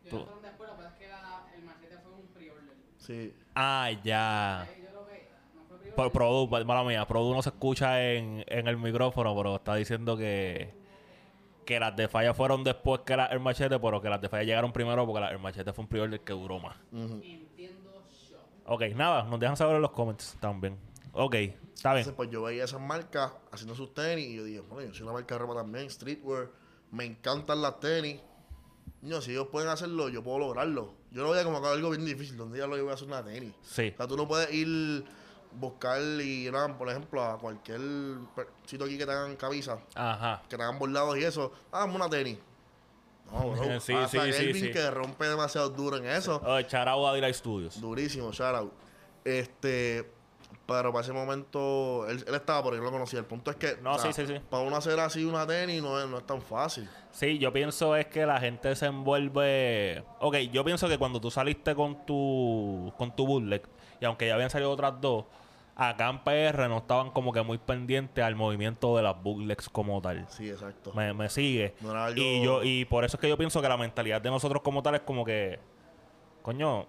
[0.04, 2.74] Yo no fueron después, lo que pasa es que la- el machete fue un pre-order.
[2.96, 3.34] Sí.
[3.54, 4.62] Ah, ya.
[4.62, 5.94] Ahí yo lo que no fue pre-order.
[5.94, 10.16] Por Produ, mala mía, Produ no se escucha en, en el micrófono, pero está diciendo
[10.16, 10.74] que,
[11.70, 14.42] que las de Falla fueron después que las Air Machete, pero que las de Falla
[14.42, 16.76] llegaron primero porque las Air Machete fue un pre-order que duró más.
[16.90, 17.20] Ujú.
[17.22, 18.38] Entiendo yo.
[18.64, 20.76] Ok, nada, nos dejan saber en los comments también.
[21.12, 21.98] Ok, está bien.
[22.00, 25.04] Entonces, pues yo veía esas marcas haciendo sus tenis y yo dije, bueno, yo soy
[25.04, 26.48] una marca de ropa también, streetwear,
[26.90, 28.20] me encantan las tenis.
[29.02, 30.94] No, si ellos pueden hacerlo, yo puedo lograrlo.
[31.12, 33.22] Yo lo veía como algo bien difícil, donde ya lo yo voy a hacer una
[33.22, 33.54] tenis.
[33.62, 33.92] Sí.
[33.94, 35.04] O sea, tú no puedes ir
[35.52, 37.80] buscar y ir, a, por ejemplo, a cualquier
[38.64, 40.42] sitio aquí que te hagan camisas, Ajá.
[40.48, 42.38] que te hagan bordados y eso, dame una tenis.
[43.32, 43.80] No, bro.
[43.80, 44.72] Sí, Hasta sí, sí, Kelvin sí.
[44.72, 46.40] que rompe demasiado duro en eso.
[46.44, 47.80] Oh, Charao a Delight Studios.
[47.80, 48.72] Durísimo, out.
[49.24, 50.10] Este,
[50.66, 53.18] pero para ese momento, él, él estaba porque yo lo conocía.
[53.18, 54.34] El punto es que, No, sí, sí, sí.
[54.50, 56.88] para uno hacer así una tenis no es, no es tan fácil.
[57.10, 60.04] Sí, yo pienso es que la gente se envuelve.
[60.20, 63.62] Ok, yo pienso que cuando tú saliste con tu con tu bootleg,
[64.00, 65.24] y aunque ya habían salido otras dos,
[65.76, 70.00] acá en PR no estaban como que muy pendientes al movimiento de las bootlegs como
[70.02, 70.26] tal.
[70.28, 70.92] Sí, exacto.
[70.94, 71.74] Me, me sigue.
[71.80, 74.20] No era algo- Y yo y por eso es que yo pienso que la mentalidad
[74.20, 75.58] de nosotros como tal es como que,
[76.42, 76.86] coño,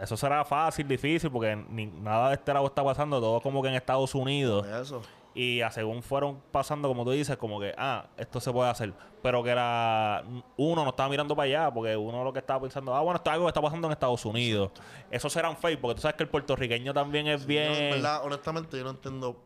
[0.00, 3.68] eso será fácil, difícil, porque ni, nada de este lado está pasando, todo como que
[3.68, 4.66] en Estados Unidos.
[4.66, 5.02] Eso.
[5.38, 8.94] Y a según fueron pasando, como tú dices, como que, ah, esto se puede hacer.
[9.22, 10.24] Pero que era.
[10.56, 13.28] Uno no estaba mirando para allá, porque uno lo que estaba pensando, ah, bueno, esto
[13.28, 14.70] es algo que está pasando en Estados Unidos.
[15.10, 17.90] Esos serán fake, porque tú sabes que el puertorriqueño también es en bien.
[17.90, 19.44] verdad, honestamente, yo no entiendo.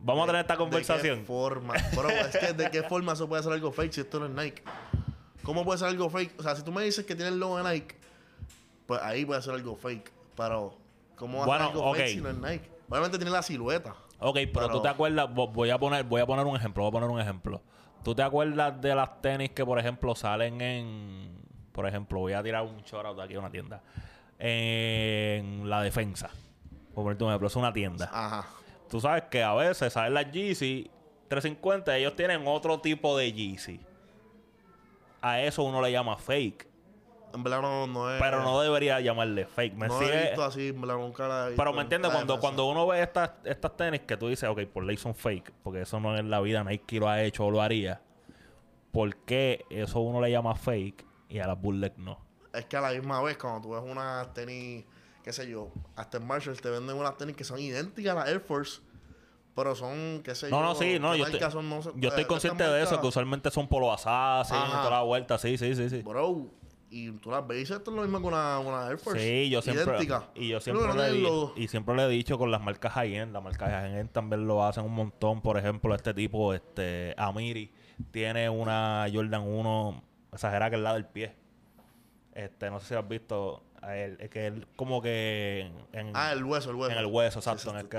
[0.00, 1.24] Vamos a tener esta de qué conversación.
[1.24, 1.74] forma.
[1.94, 4.32] Bro, es que de qué forma eso puede ser algo fake si esto no es
[4.32, 4.64] Nike.
[5.44, 6.40] ¿Cómo puede ser algo fake?
[6.40, 7.94] O sea, si tú me dices que tiene el logo de Nike,
[8.86, 10.10] pues ahí puede ser algo fake.
[10.36, 10.74] Pero,
[11.14, 12.68] ¿cómo va Bueno, a ser algo fake si no es Nike?
[12.88, 13.94] Obviamente tiene la silueta.
[14.20, 16.82] Ok, pero, Pero- tú te acuerdas, vo- voy a poner, voy a poner un ejemplo,
[16.82, 17.62] voy a poner un ejemplo.
[18.02, 21.38] ¿Tú te acuerdas de las tenis que, por ejemplo, salen en,
[21.72, 23.80] por ejemplo, voy a tirar un shoutout de aquí a una tienda,
[24.38, 26.30] en la defensa?
[26.94, 28.10] Por ponerte un ejemplo, es una tienda.
[28.12, 28.46] Ajá.
[28.90, 30.90] Tú sabes que a veces salen las Yeezy
[31.28, 33.80] 350, ellos tienen otro tipo de Yeezy.
[35.20, 36.67] A eso uno le llama fake.
[37.34, 38.20] En verdad no, no es.
[38.20, 39.74] Pero no debería llamarle fake.
[39.74, 40.26] ¿Me no he sigue?
[40.28, 42.86] visto así, en verdad nunca la he visto Pero me en entiendes, cuando, cuando uno
[42.86, 46.16] ve estas, estas tenis que tú dices, ok, por ley son fake, porque eso no
[46.16, 48.00] es la vida, Nike lo ha hecho o lo haría.
[48.92, 52.18] ¿Por qué eso uno le llama fake y a las Bullet no?
[52.52, 54.84] Es que a la misma vez, cuando tú ves unas tenis,
[55.22, 58.28] qué sé yo, hasta en Marshall te venden unas tenis que son idénticas a las
[58.28, 58.80] Air Force,
[59.54, 60.62] pero son, qué sé No, yo.
[60.62, 63.06] no, sí, no, yo estoy, son, no sé, yo estoy eh, consciente de eso, que
[63.08, 64.44] usualmente son polo Ajá.
[64.48, 66.02] toda la vuelta, sí, sí, sí, sí.
[66.02, 66.46] Bro,
[66.90, 69.20] y tú las ves esto es lo mismo que una, una Air Force.
[69.20, 70.28] Sí, yo siempre, Idéntica.
[70.34, 73.42] y yo siempre no le, y siempre le he dicho con las marcas high-end, las
[73.42, 75.40] marcas high-end también lo hacen un montón.
[75.42, 77.70] Por ejemplo, este tipo, este Amiri,
[78.10, 81.34] tiene una Jordan 1 exagerada que es la del pie.
[82.34, 86.32] Este, no sé si has visto, a él, es que él como que en, Ah,
[86.32, 86.92] el hueso, el hueso.
[86.92, 87.62] en el hueso, exacto.
[87.62, 87.98] sí, en el que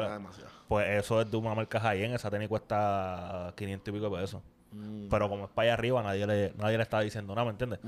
[0.68, 4.42] pues eso es de una marca high-end, esa tenis cuesta 500 y pico de pesos.
[5.10, 7.80] Pero como es para allá arriba, nadie le, nadie le está diciendo nada, ¿me entiendes?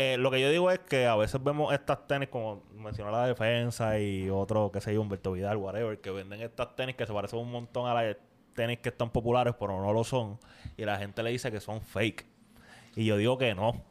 [0.00, 3.26] Eh, lo que yo digo es que a veces vemos estas tenis, como mencionó la
[3.26, 7.12] defensa y otro, que sé yo, Humberto Vidal, whatever, que venden estas tenis que se
[7.12, 8.16] parecen un montón a las
[8.54, 10.38] tenis que están populares, pero no lo son.
[10.76, 12.24] Y la gente le dice que son fake.
[12.94, 13.82] Y yo digo que no.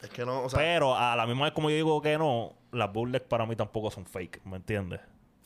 [0.00, 2.54] Es que no, o sea, pero a la misma vez como yo digo que no,
[2.72, 5.02] las Burlex para mí tampoco son fake, ¿me entiendes?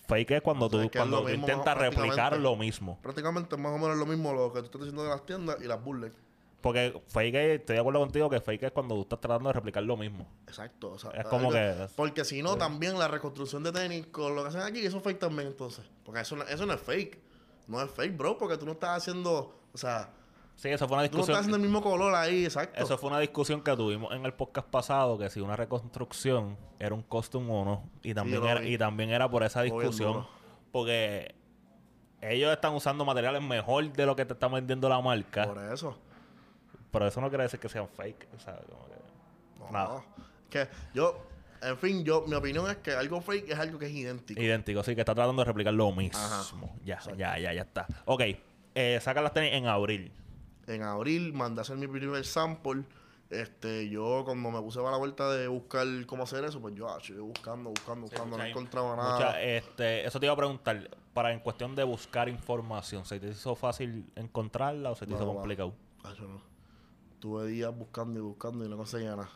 [0.07, 2.39] Fake es cuando O sea, tú, es que es cuando lo tú mismo, intentas replicar
[2.39, 3.01] lo mismo.
[3.03, 5.65] prácticamente más o menos lo mismo lo que tú estás diciendo de las tiendas y
[5.65, 6.13] las burles.
[6.65, 9.53] Porque fake es, estoy de acuerdo contigo que fake es cuando tú estás tratando de
[9.53, 10.27] replicar lo mismo.
[10.49, 10.93] Exacto.
[10.93, 14.43] O sea, Es como que- Porque si no, también la reconstrucción de tenis con lo
[14.43, 15.85] que hacen aquí, eso es fake también entonces.
[16.05, 17.21] Porque eso, no- eso no es fake.
[17.69, 20.11] No es fake, bro, porque tú no estás haciendo, o sea,
[20.57, 21.37] Sí, eso fue una tú no estás discusión.
[21.39, 22.83] haciendo el mismo color ahí, exacto.
[22.83, 26.95] Eso fue una discusión que tuvimos en el podcast pasado, que si una reconstrucción era
[26.95, 27.91] un costume o no.
[28.03, 30.27] Y también, era, y también era por esa discusión.
[30.73, 31.35] Porque
[32.21, 35.45] ellos están usando materiales mejor de lo que te está vendiendo la marca.
[35.47, 35.99] Por eso.
[36.95, 38.29] Pero eso no quiere decir que sean fake.
[38.39, 38.95] sea, como que-
[39.61, 39.71] No.
[39.71, 40.05] Nada.
[40.49, 41.27] Que yo,
[41.61, 44.41] en fin, yo, mi opinión es que algo fake es algo que es idéntico.
[44.41, 46.19] Idéntico, sí, que está tratando de replicar lo mismo.
[46.19, 46.43] Ajá.
[46.85, 47.87] Ya, ya, ya, ya está.
[48.07, 48.23] Ok,
[48.75, 50.13] eh, sacan las tenis en abril.
[50.67, 52.85] En abril mandé a hacer mi primer sample.
[53.31, 56.89] Este, yo cuando me puse para la vuelta de buscar cómo hacer eso, pues yo,
[56.89, 59.15] ah, buscando, buscando, buscando, no mucha- encontraba nada.
[59.15, 63.29] Mucha, este, eso te iba a preguntar, para en cuestión de buscar información, ¿se te
[63.31, 65.75] hizo fácil encontrarla o se te No, hizo complicado?
[66.05, 66.54] Ah, no.
[67.25, 69.31] Tuve días buscando y buscando y no conseguía nada.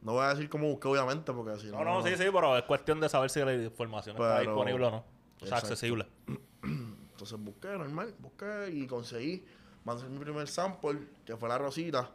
[0.00, 1.84] No voy a decir cómo busqué, obviamente, porque si no.
[1.84, 4.86] No, no, sí, sí, pero es cuestión de saber si la información está Pero- disponible
[4.86, 4.96] o no.
[4.96, 5.04] O
[5.40, 5.66] sea, Exacto.
[5.66, 6.06] accesible.
[6.62, 9.44] Entonces busqué, normal, busqué y conseguí.
[9.84, 12.10] Mandé mi primer sample, que fue la rosita.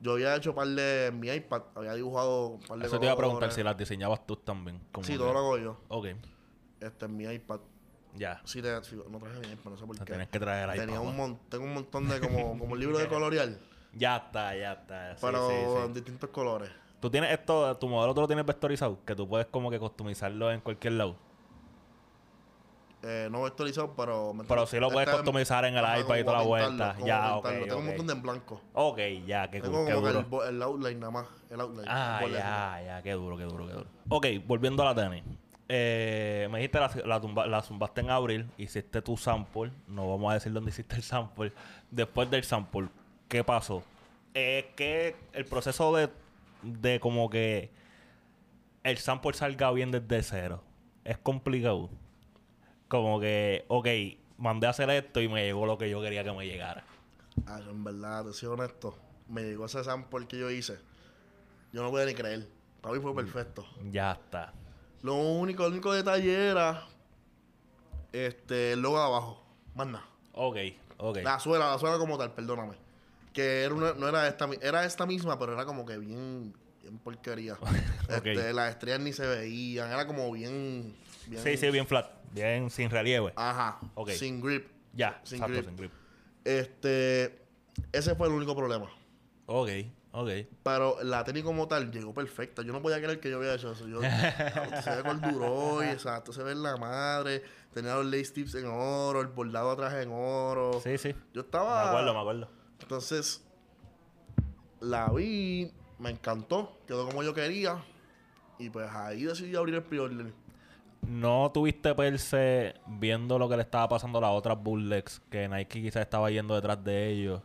[0.00, 2.98] Yo había hecho un par de en mi iPad, había dibujado un par de Eso
[2.98, 4.80] te iba a preguntar si las diseñabas tú también.
[4.92, 5.76] como Sí, que- todo lo hago yo.
[5.88, 6.06] Ok,
[6.80, 7.60] Este en mi iPad.
[8.14, 8.40] ya.
[8.46, 10.04] Sí, te- sí, no traje mi iPad, no sé por qué.
[10.06, 10.70] Tienes que traer.
[10.70, 11.06] Tenía papá.
[11.10, 13.58] un mon- tengo un montón de como, como un libro de colorear,
[13.94, 15.12] Ya está, ya está.
[15.14, 15.84] Sí, pero sí, sí.
[15.86, 16.70] en distintos colores.
[17.00, 20.50] Tú tienes esto, tu modelo tú lo tienes vectorizado, que tú puedes como que customizarlo
[20.52, 21.16] en cualquier lado.
[23.04, 24.32] Eh, no vectorizado, pero...
[24.32, 26.96] me- Pero sí lo puedes está en- customizar en el iPad y toda la vuelta.
[27.04, 27.48] Ya, ok.
[27.48, 28.60] Tengo un montón de en blanco.
[28.74, 30.44] Ok, ya, qué, Tengo qué como que el, duro.
[30.44, 31.26] el outline nada más.
[31.50, 31.86] El outline.
[31.88, 33.86] Ah, el ya, ya, qué duro, qué duro, qué duro.
[34.08, 35.24] Ok, volviendo a la tenis.
[35.68, 39.72] Eh, me dijiste la, la, tumba- la zumbaste en abril, hiciste tu sample.
[39.88, 41.52] No vamos a decir dónde hiciste el sample.
[41.90, 42.88] Después del sample,
[43.32, 43.82] ¿qué pasó?
[44.34, 46.10] Eh, que el proceso de,
[46.62, 47.70] de como que
[48.84, 50.62] el sample salga bien desde cero
[51.04, 51.88] es complicado.
[52.88, 53.88] Como que, ok,
[54.36, 56.84] mandé a hacer esto y me llegó lo que yo quería que me llegara.
[57.46, 58.94] Ah, yo en verdad, te soy honesto.
[59.28, 60.78] Me llegó ese sample que yo hice.
[61.72, 62.46] Yo no podía ni creer.
[62.82, 63.02] Para mí Mm.
[63.02, 63.66] fue perfecto.
[63.90, 64.52] Ya está.
[65.00, 66.84] Lo único, el único detalle era
[68.12, 69.42] este, el logo de abajo.
[69.74, 70.04] Más nada.
[70.34, 70.56] Ok,
[70.98, 71.18] ok.
[71.22, 72.81] La suela, la suela como tal, perdóname.
[73.32, 76.98] Que era una- no era esta, era esta misma, pero era como que bien, bien
[76.98, 77.56] porquería.
[78.08, 80.94] este, las estrellas ni se veían, era como bien,
[81.26, 82.10] bien Sí, sí, bien flat.
[82.32, 83.32] Bien sin relieve.
[83.36, 83.78] Ajá.
[83.94, 84.10] Ok.
[84.10, 84.66] Sin grip.
[84.92, 85.66] ya, sin exacto, grip.
[85.66, 85.92] sin grip.
[86.44, 87.38] Este,
[87.92, 88.86] ese fue el único problema.
[89.46, 89.68] Ok,
[90.12, 90.28] ok.
[90.62, 92.62] Pero la tenis como tal llegó perfecta.
[92.62, 93.86] Yo no podía creer que yo había hecho eso.
[93.88, 94.00] Yo,
[94.82, 96.32] se ve corduroy, exacto.
[96.32, 97.42] Se ve en la madre.
[97.72, 100.80] Tenía los lace tips en oro, el bordado atrás en oro.
[100.82, 101.10] Sí, sí.
[101.32, 101.88] Yo Me estaba...
[101.90, 102.48] acuerdo, me acuerdo.
[102.82, 103.44] Entonces,
[104.80, 107.82] la vi, me encantó, quedó como yo quería.
[108.58, 110.32] Y pues ahí decidí abrir el pre-order.
[111.02, 115.82] ¿No tuviste perse viendo lo que le estaba pasando a las otras Bullets que Nike
[115.82, 117.42] quizás estaba yendo detrás de ellos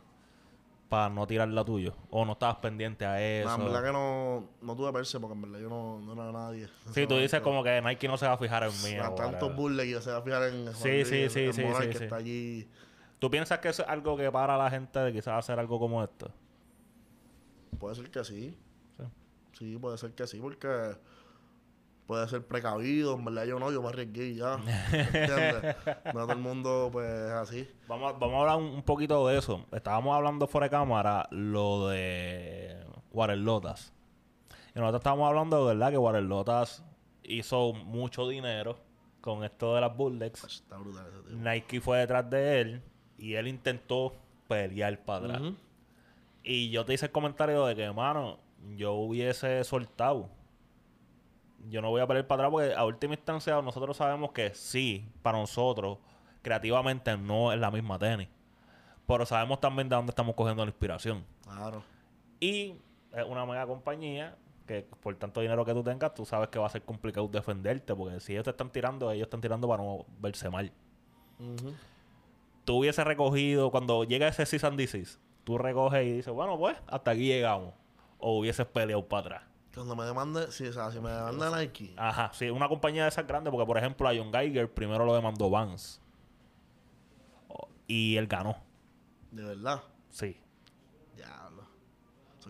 [0.88, 1.92] para no tirar la tuya?
[2.10, 3.48] ¿O no estabas pendiente a eso?
[3.48, 6.30] Nah, en verdad que no, no tuve perse porque en verdad yo no, no era
[6.30, 6.68] nadie.
[6.92, 8.96] Sí, tú dices como que Nike no se va a fijar en mí.
[8.96, 12.04] A tantos que se va a fijar en Sí, sí, sí, sí, sí, que sí.
[12.04, 12.68] está allí.
[13.18, 16.02] ¿Tú piensas que eso es algo que para la gente de quizás hacer algo como
[16.02, 16.30] esto?
[17.78, 18.56] Puede ser que sí.
[18.96, 19.04] Sí.
[19.52, 20.96] Sí, puede ser que sí, porque
[22.06, 23.14] puede ser precavido.
[23.14, 24.54] En verdad yo no, yo me arriesgué y ya.
[24.92, 25.76] ¿Entiendes?
[26.06, 27.68] no todo el mundo pues es así.
[27.88, 29.64] Vamos, a- vamos a hablar un, un poquito de eso.
[29.72, 33.92] Estábamos hablando fuera de cámara lo de Waterlotas.
[34.74, 36.84] Y nosotros estábamos hablando de verdad que Waterlotas
[37.24, 38.78] hizo mucho dinero
[39.20, 40.44] con esto de las Bullets.
[40.44, 41.36] Está brutal ese tío.
[41.36, 42.82] Nike fue detrás de él
[43.18, 44.14] y él intentó
[44.46, 45.42] pelear para atrás.
[46.42, 48.38] Y yo te hice el comentario de que, mano,
[48.76, 50.30] yo hubiese soltado.
[51.68, 55.04] Yo no voy a pelear para atrás porque a última instancia nosotros sabemos que sí,
[55.22, 55.98] para nosotros,
[56.42, 58.28] creativamente no es la misma tenis.
[59.06, 61.24] Pero sabemos también de dónde estamos cogiendo la inspiración.
[61.42, 61.82] Claro.
[62.40, 62.76] Y
[63.12, 66.66] es una mega compañía que por tanto dinero que tú tengas, tú sabes que va
[66.66, 67.94] a ser complicado defenderte.
[67.94, 70.70] Porque si ellos te están tirando, ellos están tirando para no verse mal.
[72.68, 77.12] Tú hubieses recogido, cuando llega ese season disease, tú recoges y dices, bueno, pues hasta
[77.12, 77.72] aquí llegamos.
[78.18, 79.42] O hubieses peleado para atrás.
[79.74, 83.08] Cuando me demande, sí, o sea, si me demanda Nike, Ajá, sí, una compañía de
[83.08, 85.98] esas grandes, porque por ejemplo a John Geiger primero lo demandó Vance.
[87.86, 88.58] Y él ganó,
[89.30, 90.36] de verdad, sí.
[91.16, 91.62] diablo.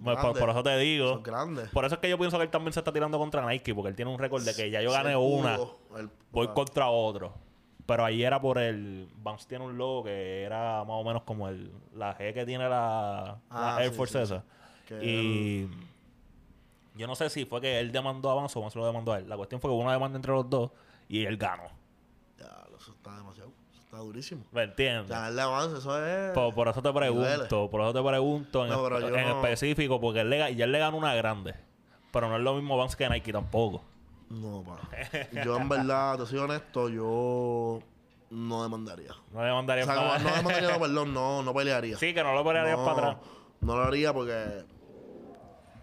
[0.02, 1.10] Pues, por, eso te digo.
[1.10, 1.68] Son grandes.
[1.68, 3.90] Por eso es que yo pienso que él también se está tirando contra Nike, porque
[3.90, 5.60] él tiene un récord de que ya yo gané una,
[5.96, 7.34] el- voy ah, contra otro.
[7.88, 9.08] Pero ahí era por el.
[9.22, 12.64] Vance tiene un logo que era más o menos como el la G que tiene
[12.68, 14.44] la, la Ah, Air sí, Force sí, esa.
[14.86, 15.70] que Y
[16.94, 19.18] yo no sé si fue que él demandó a Vance o Vance lo demandó a
[19.20, 19.26] él.
[19.26, 20.70] La cuestión fue que hubo una demanda entre los dos
[21.08, 21.64] y él ganó.
[22.36, 23.52] Diablo, eso está demasiado.
[23.72, 24.44] Eso está durísimo.
[24.52, 25.08] ¿Me entiendes?
[25.08, 26.32] Ganarle avance, eso es.
[26.32, 28.98] Por, por eso te pregunto, por eso te pregunto en, No, no-
[29.46, 31.54] específico, porque él le, ya él le ganó una grande.
[32.12, 33.82] Pero no es lo mismo Vance que Nike tampoco.
[34.30, 34.88] No, pa.
[35.44, 37.80] Yo, en verdad, te soy honesto, yo
[38.30, 39.12] no demandaría.
[39.32, 41.96] No le mandaría O sea, para- no demandaría, no, perdón, no, no pelearía.
[41.96, 43.26] Sí, que no lo pelearías no, para atrás.
[43.60, 44.64] No lo haría porque.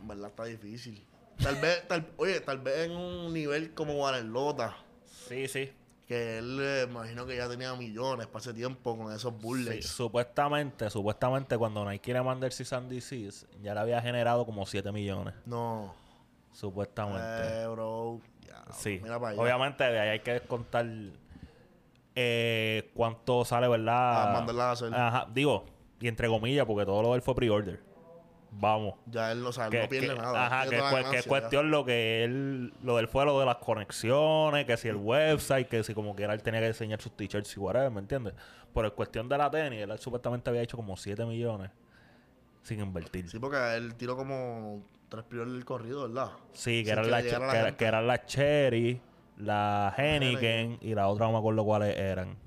[0.01, 1.03] En verdad está difícil.
[1.41, 4.75] Tal vez, tal, oye, tal vez en un nivel como Guarelota.
[5.05, 5.71] Sí, sí.
[6.07, 9.87] Que él, eh, imagino que ya tenía millones para ese tiempo con esos Sí, bullets.
[9.87, 14.91] supuestamente, supuestamente cuando Nike le mandó el and Desist, ya le había generado como 7
[14.91, 15.33] millones.
[15.47, 15.93] No.
[16.53, 17.63] Supuestamente.
[17.63, 18.21] Eh, bro.
[18.71, 18.99] Sí.
[19.03, 19.41] Mira para allá.
[19.41, 20.85] Obviamente de ahí hay que descontar
[22.15, 24.29] eh, cuánto sale, ¿verdad?
[24.29, 24.93] A mandarla a hacer.
[24.93, 25.27] Ajá.
[25.33, 25.65] Digo,
[25.99, 27.81] y entre comillas, porque todo lo de él fue pre-order.
[28.57, 28.95] Vamos.
[29.07, 30.45] Ya él no sabe, Que, no pierde que- nada.
[30.45, 30.77] Ajá, que,
[31.17, 31.29] es ya.
[31.29, 35.67] cuestión lo que él, lo del fue lo de las conexiones, que si el website,
[35.67, 38.33] que si como quiera él tenía que diseñar sus t-shirts y whatever, ¿me entiendes?
[38.73, 41.69] Pero en cuestión de la tenis, él supuestamente había hecho como 7 millones
[42.61, 43.29] sin invertir.
[43.29, 44.83] Sí, porque él tiró como
[45.15, 46.31] tres priores del corrido, ¿verdad?
[46.53, 49.01] Sí, que eran las la que eran Cherry,
[49.37, 50.77] la Heineken Heineken.
[50.81, 52.37] y la otra no me acuerdo cuáles eran.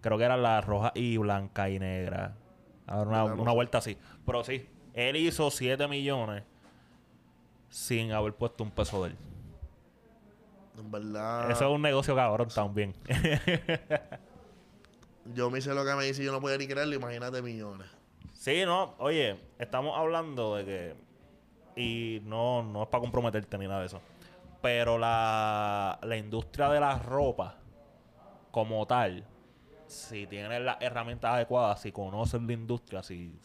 [0.00, 2.36] Creo que eran las roja y blanca y negra.
[2.86, 3.96] Una, Mira, no una vuelta así.
[4.24, 6.44] Pero sí, él hizo 7 millones
[7.68, 9.16] sin haber puesto un peso de él.
[10.78, 11.50] En verdad.
[11.50, 12.94] Eso es un negocio cabrón también.
[15.34, 17.88] Yo me hice lo que me dice y yo no podía ni creerlo, imagínate millones.
[18.34, 20.94] sí, no, oye, estamos hablando de que.
[21.76, 24.00] Y no, no es para comprometerte ni nada de eso.
[24.62, 27.56] Pero la, la industria de la ropa,
[28.50, 29.24] como tal,
[29.86, 33.38] si tienes las herramientas adecuadas, si conoces la industria, si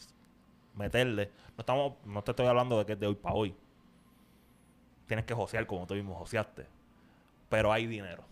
[0.74, 1.30] meterle.
[1.56, 3.54] No estamos, no te estoy hablando de que es de hoy para hoy.
[5.06, 6.66] Tienes que josear como tú mismo joseaste.
[7.48, 8.22] Pero hay dinero.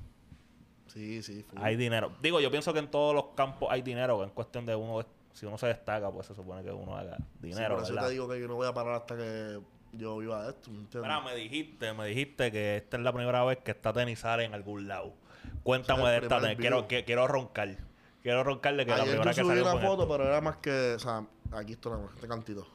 [0.86, 1.42] Sí, sí.
[1.42, 1.58] full.
[1.60, 2.12] Hay dinero.
[2.22, 4.22] Digo, yo pienso que en todos los campos hay dinero.
[4.22, 7.48] En cuestión de uno, si uno se destaca, pues se supone que uno haga Sí,
[7.48, 7.74] dinero.
[7.74, 8.06] por eso ¿verdad?
[8.08, 9.60] te digo que yo no voy a parar hasta que
[9.92, 10.70] yo viva de esto.
[10.70, 11.02] ¿me entiendes?
[11.10, 14.44] Mira, me dijiste, me dijiste que esta es la primera vez que esta tenis sale
[14.44, 15.12] en algún lado.
[15.62, 16.58] Cuéntame de esta tenis.
[16.58, 17.76] Quiero, que- quiero roncar.
[18.22, 20.08] Quiero roncarle que la Ayer primera yo que subí salió una foto, esto.
[20.16, 20.94] pero era más que.
[20.94, 22.66] O sea, aquí está nada más, este cantito.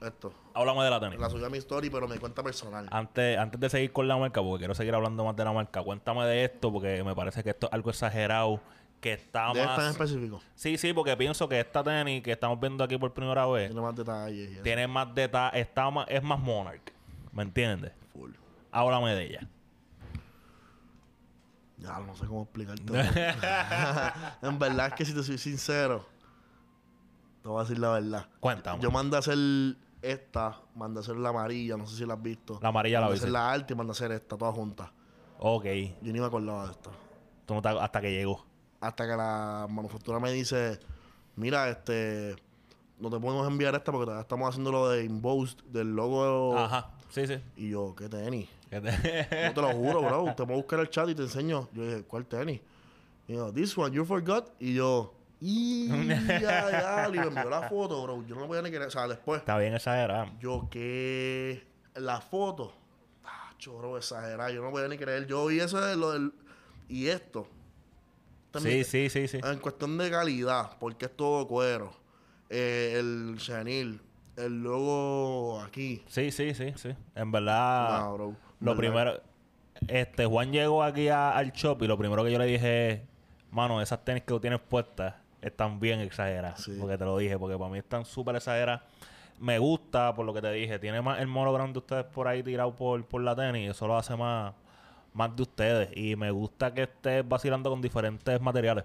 [0.00, 0.32] Esto.
[0.54, 1.18] Háblame de la tenis.
[1.18, 2.86] La subí a mi story, pero mi cuenta personal.
[2.90, 5.82] Antes, antes de seguir con la marca, porque quiero seguir hablando más de la marca,
[5.82, 8.60] cuéntame de esto, porque me parece que esto es algo exagerado,
[9.00, 9.90] que está esta en más...
[9.90, 10.40] específico.
[10.54, 13.82] Sí, sí, porque pienso que esta tenis que estamos viendo aquí por primera vez Tiene
[13.82, 14.62] más detalles.
[14.62, 16.92] tiene más detalles, está más, es más Monarch,
[17.32, 17.92] ¿me entiendes?
[18.12, 18.30] Full.
[18.72, 19.48] Háblame de ella.
[21.78, 22.82] Ya, no sé cómo explicarte.
[24.42, 26.06] en verdad es que si te soy sincero,
[27.42, 28.26] te voy a decir la verdad.
[28.40, 28.82] Cuéntame.
[28.82, 29.36] Yo mandé a hacer
[30.00, 32.58] esta, mandé a hacer la amarilla, no sé si la has visto.
[32.62, 34.88] La amarilla la mandé a hacer la alta y mandé a hacer esta, todas juntas.
[35.38, 35.64] Ok,
[36.00, 36.90] Yo ni me acordaba de esto.
[37.44, 38.46] tú no te- hasta que llegó.
[38.86, 40.78] Hasta que la manufactura me dice,
[41.36, 42.36] mira, este,
[42.98, 46.56] no te podemos enviar esta porque estamos haciendo lo de embossed del logo.
[46.58, 47.40] Ajá, sí, sí.
[47.56, 48.48] Y yo, ¿qué tenis?
[48.70, 50.34] Que te- No te lo juro, bro.
[50.34, 51.68] Te voy a buscar el chat y te enseño.
[51.72, 52.60] Yo dije, ¿cuál tenis?
[53.28, 54.48] Y yo, this one, you forgot.
[54.58, 57.08] Y yo, y ya, ya.
[57.08, 58.22] Y me envió la foto, bro.
[58.26, 58.88] Yo no lo voy a ni querer.
[58.88, 60.26] O sea, después, Está bien exagerado.
[60.40, 62.72] yo que la foto,
[63.22, 64.50] tacho, bro, exagerada.
[64.50, 65.26] Yo no voy a ni creer.
[65.26, 66.32] Yo vi eso de lo del.
[66.88, 67.46] Y esto.
[68.62, 69.40] Sí, sí, sí, sí.
[69.42, 71.92] En cuestión de calidad, porque es todo cuero.
[72.50, 74.00] Eh, el chenil,
[74.36, 76.02] el logo aquí.
[76.08, 76.90] Sí, sí, sí, sí.
[77.14, 78.26] En verdad, bro.
[78.60, 78.76] lo ¿Verdad?
[78.76, 79.20] primero...
[79.88, 83.00] Este, Juan llegó aquí a- al shop y lo primero que yo le dije es...
[83.50, 86.62] Mano, esas tenis que tú tienes puestas están bien exageradas.
[86.62, 86.76] Sí.
[86.80, 88.82] Porque te lo dije, porque para mí están súper exageradas.
[89.38, 92.42] Me gusta, por lo que te dije, tiene más el monogram de ustedes por ahí
[92.42, 93.70] tirado por, por la tenis.
[93.70, 94.54] Eso lo hace más,
[95.14, 95.88] más de ustedes.
[95.96, 98.84] Y me gusta que estés vacilando con diferentes materiales.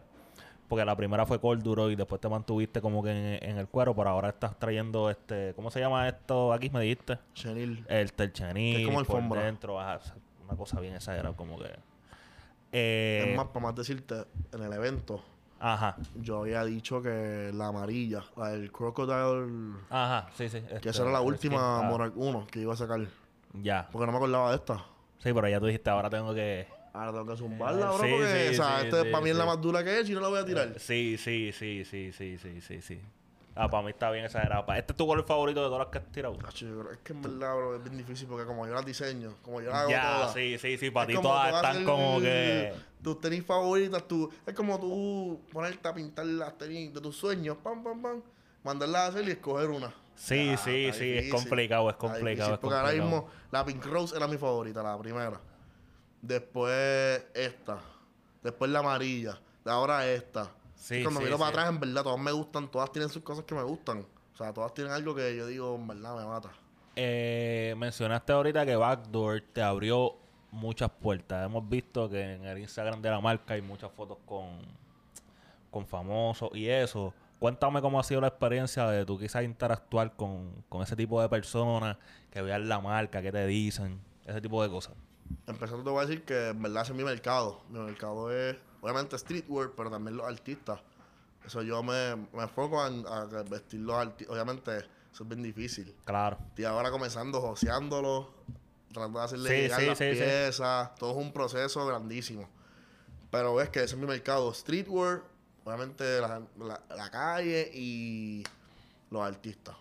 [0.69, 3.95] Porque la primera fue corduro y después te mantuviste como que en, en el cuero,
[3.95, 6.53] pero ahora estás trayendo este, ¿cómo se llama esto?
[6.53, 7.17] Aquí me dijiste.
[7.33, 7.83] Chenil.
[7.89, 9.43] El terchenil Es como alfombra.
[9.43, 9.99] dentro, ajá,
[10.45, 11.71] una cosa bien exagerada como que.
[12.71, 15.23] Eh, es más, para más decirte, en el evento,
[15.59, 20.61] Ajá, yo había dicho que la amarilla, la del Crocodile, ajá, sí, sí.
[20.61, 23.01] que este, esa era la última ah, Monarch 1 que iba a sacar.
[23.53, 23.89] Ya.
[23.91, 24.85] Porque no me acordaba de esta.
[25.19, 26.67] Sí, pero ya tú dijiste, ahora tengo que.
[26.93, 29.29] Ahora tengo que zumbarla, Eh, bro, sí, porque sí, o sea, sí, este para mí
[29.29, 30.73] es la más dura que es y no la voy a tirar.
[30.79, 33.01] Sí, sí, sí, sí, sí, sí, sí, sí.
[33.55, 34.63] Ah, para mí está bien exagerado.
[34.73, 36.35] Este es tu color favorito de todas las que has tirado.
[36.35, 38.85] Tacho, yo creo- es que en verdad, bro, es bien difícil porque como yo las
[38.85, 40.33] diseño, como yo las hago Ya, todas.
[40.33, 40.89] sí, sí, sí.
[40.91, 42.73] Para ti todas están como que.
[43.03, 47.57] Tus tenis favoritas, tú, es como tú ponerte a pintar las tenis de tus sueños,
[47.61, 48.21] pam, pam, pam,
[48.63, 49.93] mandarlas a hacer y escoger una.
[50.19, 54.27] Sí, sí, sí, es complicado, es complicado, es porque ahora mismo la Pink Rose era
[54.27, 55.39] mi favorita, la primera.
[56.21, 57.79] Después esta.
[58.43, 59.39] Después la amarilla.
[59.63, 60.51] Ahora esta.
[60.75, 61.57] Sí, cuando sí, miro para sí.
[61.57, 62.69] atrás, en verdad, todas me gustan.
[62.69, 64.05] Todas tienen sus cosas que me gustan.
[64.33, 66.51] O sea, todas tienen algo que yo digo, en verdad, me mata.
[66.97, 70.17] Eh, mencionaste ahorita que Backdoor te abrió
[70.51, 71.45] muchas puertas.
[71.45, 74.59] Hemos visto que en el Instagram de la marca hay muchas fotos con,
[75.71, 77.13] con famosos y eso.
[77.39, 81.29] Cuéntame cómo ha sido la experiencia de tú quizás interactuar con, con ese tipo de
[81.29, 81.97] personas,
[82.31, 84.93] que vean la marca, que te dicen, ese tipo de cosas.
[85.47, 87.61] empezando te voy a decir que en verdad ese es mi mercado.
[87.69, 90.81] Mi mercado es, obviamente, streetwear, pero también los artistas.
[91.45, 94.33] Eso yo me, me enfoco en, a vestir los artistas.
[94.33, 95.95] Obviamente, eso es bien difícil.
[96.03, 96.37] Claro.
[96.49, 98.33] Estoy ahora comenzando joseándolo,
[98.91, 100.19] tratando de hacerle Sí, llegar sí, las sí, sí.
[100.19, 100.95] piezas.
[100.95, 102.49] Todo es un proceso grandísimo.
[103.31, 104.53] Pero ves que ese es mi mercado.
[104.53, 105.21] Streetwear,
[105.69, 108.43] obviamente la, la- la calle y
[109.11, 109.75] los artistas.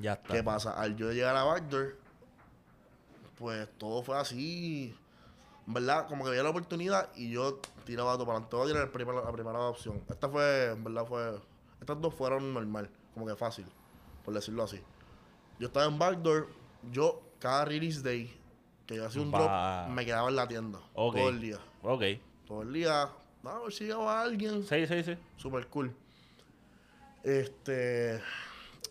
[0.00, 0.34] Ya está.
[0.34, 0.72] ¿Qué pasa?
[0.72, 1.96] Al yo llegar a Backdoor,
[3.38, 4.94] pues todo fue así.
[5.66, 6.06] En ¿Verdad?
[6.08, 8.56] Como que había la oportunidad y yo tiraba todo para adelante.
[8.56, 10.02] Voy a tirar el primer- la primera opción.
[10.08, 11.40] Esta fue, en verdad, fue.
[11.80, 13.66] Estas dos fueron normal, como que fácil,
[14.24, 14.80] por decirlo así.
[15.58, 16.48] Yo estaba en Backdoor,
[16.92, 18.38] yo, cada release day,
[18.86, 19.84] que yo hacía un Va.
[19.84, 20.78] drop, me quedaba en la tienda.
[20.94, 21.16] Ok.
[21.16, 21.58] Todo el día.
[21.82, 22.02] Ok.
[22.46, 23.08] Todo el día.
[23.54, 24.62] Ver si llegaba alguien.
[24.64, 25.16] Sí, sí, sí.
[25.36, 25.94] Super cool.
[27.22, 28.20] Este.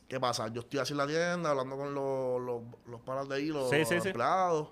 [0.07, 0.47] ¿Qué pasa?
[0.49, 3.69] Yo estoy así en la tienda hablando con los, los, los panas de ahí, los,
[3.69, 4.09] Sí, sí, los sí.
[4.09, 4.69] empleados.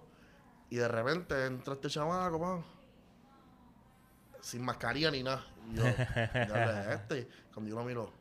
[0.69, 2.63] Y de repente entra este chamaco, man.
[4.41, 5.45] Sin mascarilla ni nada.
[5.71, 5.84] Y yo,
[6.34, 7.27] ya es este.
[7.53, 8.11] Cuando yo lo miro,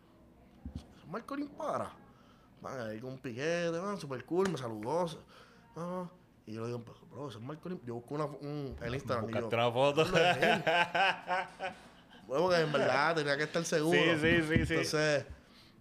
[0.98, 1.92] ¿es Marco para?
[2.60, 5.06] Man, ahí con un piquete, man, super cool, me saludó.
[5.76, 6.08] ah,
[6.46, 9.30] y yo le digo, bro, ese es Marco Yo busco una, un, el Instagram.
[9.30, 10.04] y yo, una foto.
[12.26, 13.98] Bueno, porque en verdad tenía que estar seguro.
[13.98, 14.74] Sí, sí, sí, sí.
[14.74, 15.26] Entonces,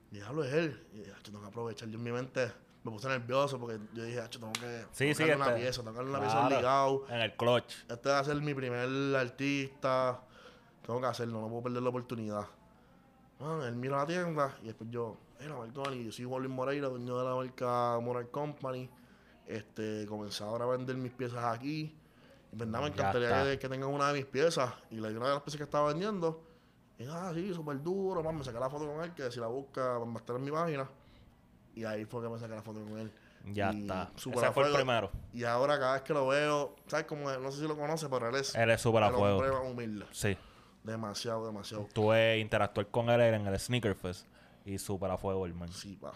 [0.10, 0.88] diablo es él.
[0.94, 1.88] Y dije, "Acho, tengo que aprovechar.
[1.88, 2.52] Yo en mi mente
[2.84, 5.84] me puse nervioso porque yo dije, "Acho, tengo que Sí, sí, tocarle una este- pieza,
[5.84, 7.06] tocarle una pieza obligado.
[7.10, 7.74] En el clutch.
[7.88, 10.20] Este va a ser mi primer artista.
[10.86, 12.48] Tengo que hacerlo, no puedo perder la oportunidad.
[13.40, 16.88] Man, él mira la tienda y después yo, mira, Marconi, yo soy Juan Luis Moreira,
[16.90, 18.90] dueño de la marca Moral Company.
[19.52, 21.98] Este, comencé ahora a vender mis piezas aquí.
[22.54, 24.74] Y verdad me encantaría que, que tengan una de mis piezas.
[24.90, 26.44] Y le di una de las piezas que estaba vendiendo.
[26.98, 29.48] Y ah, sí, súper duro, man, me saqué la foto con él, que si la
[29.48, 30.88] busca va a estar en mi página.
[31.74, 33.12] Y ahí fue que me saqué la foto con él.
[33.46, 34.12] Ya Y está.
[34.16, 35.10] Ese fue el primero.
[35.34, 37.06] Y ahora cada vez que lo veo, ¿sabes?
[37.08, 39.62] Como, no sé si lo conoce, pero él es Él es súper a fuego.
[39.64, 40.06] humilde.
[40.12, 40.38] Sí.
[40.84, 41.88] Demasiado, demasiado.
[41.94, 44.28] Tuve interactuar con él en el Sneaker Fest.
[44.66, 45.72] Y súper a fuego, el man.
[45.72, 46.14] Sí, pa.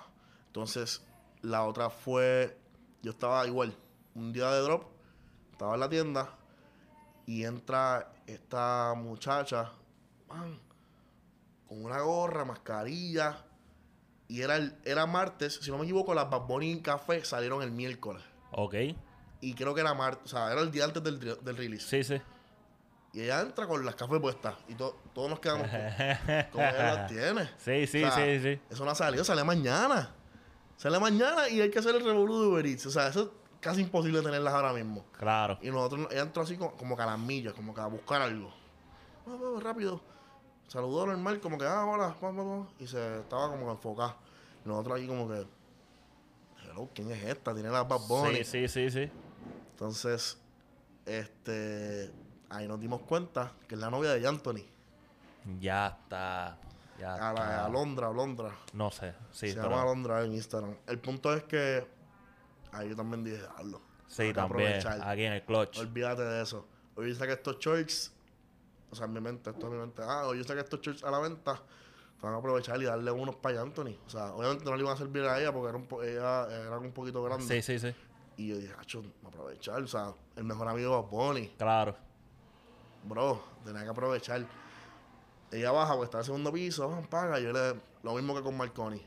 [0.48, 1.04] Entonces,
[1.42, 2.58] la otra fue.
[3.06, 3.72] Yo estaba igual.
[4.16, 4.84] Un día de drop.
[5.51, 6.30] Estaba en la tienda.
[7.28, 9.72] Y entra esta muchacha.
[10.28, 10.60] man,
[11.68, 13.38] con una gorra, mascarilla.
[14.28, 15.60] Y era, el- era martes.
[15.62, 18.24] Si no me equivoco, las Bad Bunny Café salieron el miércoles.
[18.51, 18.74] Ok.
[19.41, 20.34] Y creo que era martes.
[20.34, 21.86] O sea, era el día antes del, del release.
[21.88, 22.20] Sí, sí.
[23.14, 24.56] Y ella entra con las cafés puestas.
[24.68, 25.68] Y to- todos nos quedamos.
[25.70, 25.80] con-
[26.51, 27.49] ¿Cómo ella las tiene?
[27.60, 28.60] Sí, sí, O sea, sí, sí.
[28.72, 30.10] Eso no ha salido, sale mañana.
[30.78, 32.86] Sale mañana y hay que hacer el revolú de Uber Eats.
[32.86, 33.30] O sea, eso es
[33.62, 35.06] casi imposible tenerlas ahora mismo.
[35.18, 35.58] Claro.
[35.62, 38.22] Y nosotros, ella entró así como, como que a las millas, como que a buscar
[38.22, 38.54] algo.
[39.28, 40.02] Ah, ah, rápido.
[40.68, 44.18] Saludó normal, como que, ah, hola, pa, pa, y se estaba como que enfocada.
[44.66, 45.46] Y nosotros aquí como que,
[46.64, 47.54] hello, ¿quién es esta?
[47.54, 48.44] Tiene las Bad Bunny.
[48.44, 49.12] Sí, sí, sí, sí.
[49.72, 50.38] Entonces,
[51.06, 52.12] este,
[52.50, 54.66] ahí nos dimos cuenta que es la novia de Anthony.
[55.60, 56.58] Ya está.
[57.00, 58.56] Ya A la Alondra, Alondra.
[58.74, 59.14] No sé.
[59.32, 59.70] Sí, se pero...
[59.70, 60.76] llama Alondra en Instagram.
[60.88, 61.86] El punto es que
[62.72, 63.82] ahí yo también dije, hazlo.
[64.08, 64.78] Sí, que también.
[64.78, 65.08] aprovechar.
[65.10, 65.80] Aquí en el clutch.
[65.80, 66.66] Olvídate de eso.
[66.96, 68.14] Hoy yo saqué estos shorts.
[68.91, 70.02] O sea, en mi mente, esto en mi mente.
[70.06, 71.60] Ah, hoy yo saqué estos shorts a la venta.
[72.22, 73.98] Van a aprovechar y darle unos para Anthony.
[74.08, 76.48] O sea, obviamente no le iban a servir a ella porque era un po- ella
[76.50, 77.46] era un poquito grande.
[77.46, 77.93] Sí, sí, sí.
[78.38, 79.82] Y yo dije, acho, aprovechar.
[79.84, 81.48] O sea, el mejor amigo Bad Bunny.
[81.58, 81.96] Claro.
[83.04, 84.46] Bro, tenía que aprovechar.
[85.56, 87.39] Ella baja porque está en el segundo piso, paga.
[87.39, 87.76] Yo le.
[88.03, 89.01] Lo mismo que con Marconi.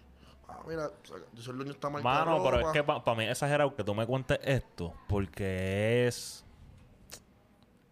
[0.48, 0.90] Ah, mira,
[1.34, 2.08] yo soy el dueño de esta marca.
[2.08, 4.94] Mano, pero es que para mí es exagerado que tú me cuentes esto.
[5.08, 6.44] Porque es.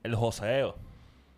[0.02, 0.76] El joseo.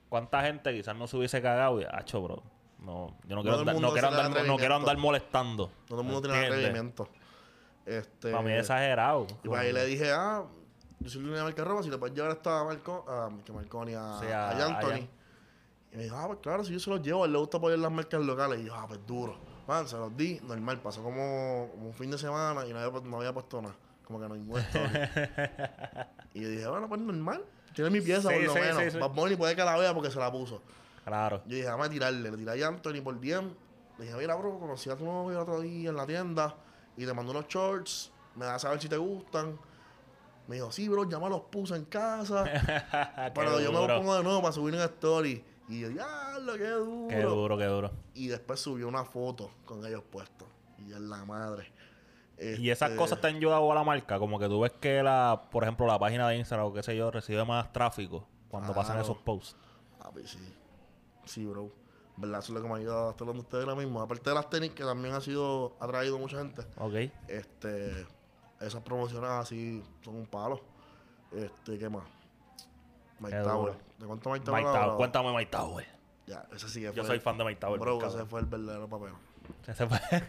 [0.08, 1.80] ¿Cuánta gente quizás no se hubiese cagado?
[1.80, 2.42] Y, acho, bro.
[2.78, 4.98] No, yo no quiero, andar, no quiero andar, no quiero andar atrevimiento.
[5.00, 5.66] molestando.
[5.66, 7.08] No todo el mundo tiene atrevimiento.
[7.84, 9.26] Este, Para mí es exagerado.
[9.42, 10.44] Y pues ahí le dije, ah,
[11.00, 13.52] yo soy el dueño de marca ropa, si le puedes llevar esta Marco, a, que
[13.52, 15.08] Marconi a, a, a- Anthony.
[15.93, 17.57] Y me dijo, ah, pues claro, si yo se los llevo, a él le gusta
[17.59, 18.61] apoyar las marcas locales.
[18.61, 19.39] Y yo, ah, pues duro.
[19.66, 23.01] Man, se los di, normal, pasó como, como un fin de semana y no había,
[23.01, 23.74] no había puesto nada.
[24.05, 24.89] Como que no story.
[26.34, 27.45] y yo dije, bueno, pues normal.
[27.74, 28.93] Tiene mi pieza Sí, por lo sí, menos.
[28.93, 28.99] sí.
[28.99, 30.62] Bad Bunny puede que la vea porque se la puso.
[31.05, 31.43] Claro.
[31.47, 32.30] Yo dije, vamos a tirarle.
[32.30, 33.51] Le tiré a Anthony por DM.
[33.99, 36.55] Le dije, mira, bro, conocí a tu novio el otro día en la tienda
[36.97, 38.11] y te mandó unos shorts.
[38.34, 39.59] Me das a saber si te gustan.
[40.47, 42.45] Me dijo, sí, bro, ya me los puse en casa.
[43.34, 43.99] pero yo me los duro.
[43.99, 45.45] pongo de nuevo para subir en story.
[45.68, 47.08] Y yo, diablo, qué duro.
[47.08, 47.90] Qué duro, qué duro.
[48.14, 50.48] Y después subió una foto con ellos puestos.
[50.78, 51.70] Y es la madre.
[52.38, 54.18] Y esas Este, cosas te han ayudado a la marca.
[54.18, 56.96] Como que tú ves que la, por ejemplo, la página de Instagram o qué sé
[56.96, 59.56] yo, recibe más tráfico cuando pasan esos posts.
[60.00, 60.54] Ah, pues sí.
[61.24, 61.70] Sí, bro.
[62.16, 62.40] ¿Verdad?
[62.40, 64.00] Eso es lo que me ha ayudado a estar hablando ustedes ahora mismo.
[64.00, 66.62] Aparte de las tenis, que también ha sido, ha traído mucha gente.
[66.78, 67.12] Ok.
[67.28, 68.06] Este,
[68.60, 70.60] esas promociones así son un palo.
[71.32, 72.04] Este, ¿qué más?
[73.20, 73.74] Mike Tower.
[73.98, 74.62] ¿De cuánto Mike Tower?
[74.62, 74.96] Mike Tower.
[74.96, 75.86] Cuéntame Mike Tower.
[76.26, 77.80] Ya, ese sí que Yo soy fan de Mike Tower.
[77.80, 79.12] Bro, ese fue el verdadero papel.
[79.66, 79.98] Ese fue-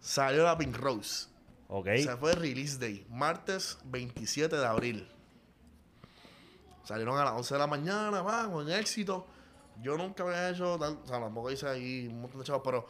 [0.00, 1.26] Salió la Pink Rose.
[1.68, 1.86] ok.
[1.96, 5.08] Se fue Release Day, martes 27 de abril.
[6.84, 9.26] Salieron a las 11 de la mañana, van, con éxito.
[9.82, 12.86] Yo nunca había hecho, tan- o sea, tampoco hice ahí un montón de chavos, pero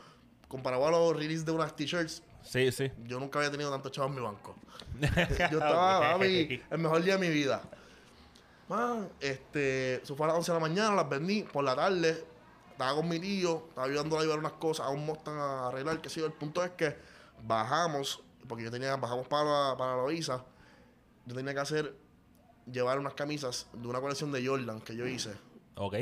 [0.46, 2.90] comparado a los release de unas t-shirts, Sí, sí.
[3.04, 4.54] yo nunca había tenido tantos chavos en mi banco.
[5.50, 7.60] yo estaba, el mejor día de mi vida.
[8.68, 12.24] Man, este, eso fue a las 11 de la mañana, las vendí por la tarde.
[12.70, 16.00] Estaba con mi tío, estaba ayudándole a llevar unas cosas a un Mustang a arreglar,
[16.00, 16.20] que sí.
[16.22, 16.96] El punto es que
[17.42, 20.44] bajamos, porque yo tenía, bajamos para, para la visa.
[21.26, 21.96] Yo tenía que hacer,
[22.70, 25.32] llevar unas camisas de una colección de Jordan que yo hice.
[25.76, 25.94] Ok.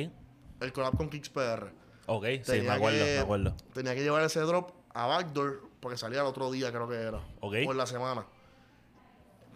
[0.61, 1.71] El collab con Kicks PR.
[2.07, 3.57] Ok, sí, Tenía me acuerdo, que- me acuerdo.
[3.75, 7.21] Tenía que llevar ese drop a Backdoor, porque salía el otro día, creo que era.
[7.41, 7.55] Ok.
[7.55, 8.27] En la semana.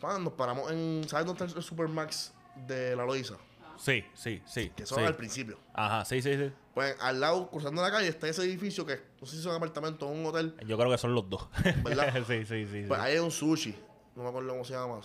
[0.00, 1.04] Pan, nos paramos en.
[1.08, 2.32] ¿Sabes dónde está el Supermax
[2.66, 3.34] de la Loiza?
[3.76, 4.70] Sí, sí, sí.
[4.76, 4.94] Que sí.
[4.96, 5.58] era al principio.
[5.72, 6.52] Ajá, sí, sí, sí.
[6.74, 10.06] Pues al lado, cruzando la calle, está ese edificio que no sé si son apartamentos
[10.08, 10.54] o un hotel.
[10.66, 11.48] Yo creo que son los dos.
[11.82, 12.12] ¿Verdad?
[12.26, 12.84] sí, sí, sí.
[12.86, 13.06] Pues sí.
[13.06, 13.74] ahí hay un sushi.
[14.16, 15.00] No me acuerdo cómo se llama.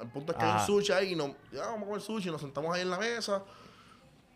[0.00, 0.60] El punto es que hay Ajá.
[0.60, 2.30] un sushi ahí y nos, ya vamos a comer sushi.
[2.30, 3.42] Nos sentamos ahí en la mesa.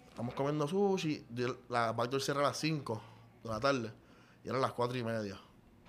[0.09, 1.27] Estamos comiendo sushi.
[1.69, 3.03] La backdoor cierra a las 5
[3.45, 3.93] de la tarde.
[4.45, 5.39] Y eran las 4 y media.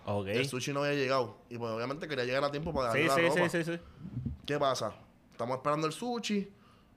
[0.05, 0.27] Ok.
[0.27, 1.37] El sushi no había llegado.
[1.49, 3.49] Y pues obviamente quería llegar a tiempo para Sí, darle la sí, ropa.
[3.49, 3.79] sí, sí, sí.
[4.45, 4.93] ¿Qué pasa?
[5.31, 6.51] Estamos esperando el sushi.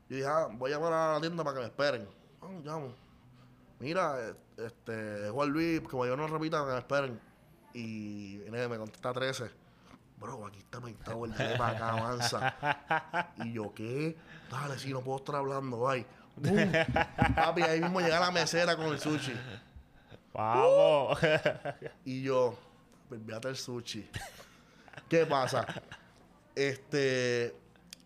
[0.09, 2.09] Yo dije, ah, voy a llamar a la tienda para que me esperen.
[2.41, 2.95] Vamos, llamo.
[3.81, 7.21] Mira, este, Juan Luis, que voy a llevar una ropita para que me esperen.
[7.75, 9.51] Y viene, me contesta 13.
[10.19, 13.35] Bro, aquí está pintado el para acá, avanza.
[13.45, 14.17] Y yo, ¿qué?
[14.51, 16.07] Dale, sí, no puedo estar hablando, bye.
[16.37, 16.73] ¡Bum!
[17.35, 19.35] Papi, ahí mismo llega la mesera con el sushi.
[20.33, 21.19] Vamos.
[22.05, 22.57] Y yo,
[23.09, 24.09] pues envíate el sushi.
[25.09, 25.67] ¿Qué pasa?
[26.55, 27.55] Este.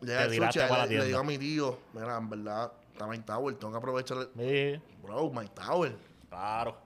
[0.00, 3.24] Llega el sushi, para le, le digo a mi tío, mira, en verdad, está Mike
[3.24, 4.18] Tower, tengo que aprovechar.
[4.36, 5.96] el- sí, Bro, Mike Tower.
[6.28, 6.76] claro.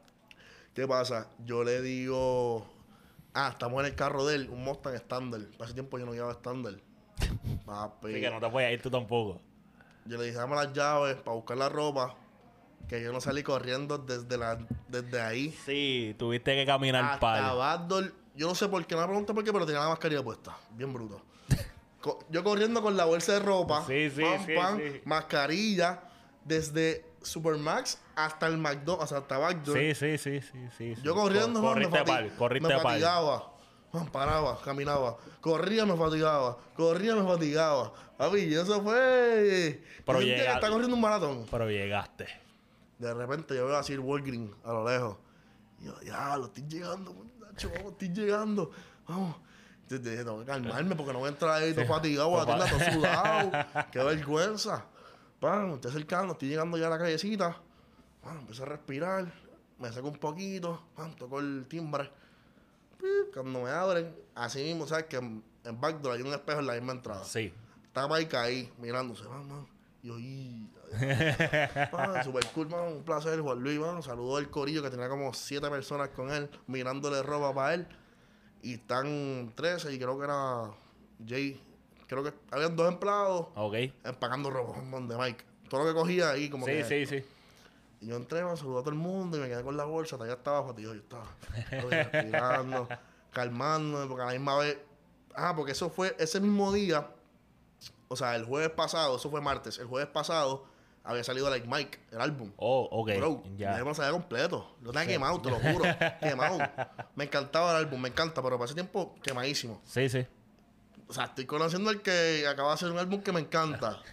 [0.74, 1.28] ¿Qué pasa?
[1.44, 2.66] Yo le digo.
[3.32, 5.40] Ah, estamos en el carro de él, un Mustang estándar.
[5.60, 6.74] Hace tiempo yo no llevaba estándar.
[7.64, 8.08] Papi.
[8.08, 9.40] Así que no te puedes ir tú tampoco.
[10.04, 12.16] Yo le dije, dame las llaves para buscar la ropa.
[12.88, 14.58] Que yo no salí corriendo desde, la,
[14.88, 15.50] desde ahí.
[15.64, 17.86] Sí, tuviste que caminar para.
[18.36, 20.56] Yo no sé por qué, no me pregunté por qué, pero tenía la mascarilla puesta.
[20.72, 21.22] Bien bruto.
[22.04, 23.82] Co- yo corriendo con la bolsa de ropa.
[23.86, 25.00] Sí, sí, pam, sí, pam, sí.
[25.06, 26.02] Mascarilla.
[26.44, 29.78] Desde Supermax hasta el McDonald's, hasta Backdoor.
[29.78, 30.94] Sí, sí, sí, sí, sí.
[31.02, 33.50] Yo corriendo, Co- man, me, corriste me fatigaba.
[33.94, 35.16] Man, paraba, caminaba.
[35.40, 36.58] Corría, me fatigaba.
[36.76, 37.94] Corría, me fatigaba.
[38.18, 39.82] Papi, eso fue...
[40.04, 41.46] Pero está corriendo un maratón.
[41.50, 42.26] Pero llegaste.
[42.98, 45.16] De repente yo veo así el Walgreen a lo lejos.
[45.80, 48.70] Y yo, ya, lo estoy llegando, muchacho, vamos, estoy llegando.
[49.08, 49.36] Vamos.
[49.84, 52.64] Entonces dije, tengo que calmarme porque no voy a entrar ahí todo fatigado a la
[52.64, 53.50] tienda, todo sudado.
[53.92, 54.86] Qué vergüenza.
[55.40, 57.60] Pam, me estoy acercando, estoy llegando ya a la callecita.
[58.22, 59.30] Pam, empecé a respirar,
[59.78, 62.10] me saco un poquito, pam, toco el timbre.
[63.34, 65.04] Cuando me abren, así mismo, ¿sabes?
[65.04, 67.24] Que en, en Backdoor hay un espejo en la misma entrada.
[67.24, 67.52] Sí.
[67.84, 69.66] Estaba ahí ahí, mirándose, man.
[70.02, 70.70] Y yo, y...
[72.24, 72.92] Super cool, man.
[72.92, 74.02] Un placer, Juan Luis, man.
[74.02, 77.86] Saludó el corillo que tenía como siete personas con él, mirándole ropa para él.
[78.64, 80.70] Y están 13 y creo que era
[81.26, 81.60] Jay.
[82.06, 83.74] Creo que habían dos empleados Ok.
[84.04, 85.44] empacando ropa man, de Mike.
[85.68, 86.84] Todo lo que cogía ahí, como Sí, que...
[86.84, 87.24] sí, sí.
[88.00, 90.16] Y yo entré, man, saludé a todo el mundo y me quedé con la bolsa.
[90.16, 90.94] Hasta allá estaba fatigado.
[90.94, 91.26] Yo estaba
[91.90, 92.88] respirando,
[93.32, 94.78] calmándome, porque a la misma vez...
[95.34, 97.08] Ah, porque eso fue ese mismo día.
[98.08, 99.78] O sea, el jueves pasado, eso fue martes.
[99.78, 100.64] El jueves pasado
[101.04, 102.50] había salido Like Mike, el álbum.
[102.56, 103.16] Oh, ok.
[103.18, 103.72] Bro, ya.
[103.72, 104.76] me lo sabía completo.
[104.82, 105.84] Lo tenía quemado, te lo juro.
[106.20, 106.58] quemado.
[107.14, 109.80] Me encantaba el álbum, me encanta, pero para ese tiempo quemadísimo.
[109.84, 110.26] Sí, sí.
[111.06, 114.00] O sea, estoy conociendo al que acaba de hacer un álbum que me encanta.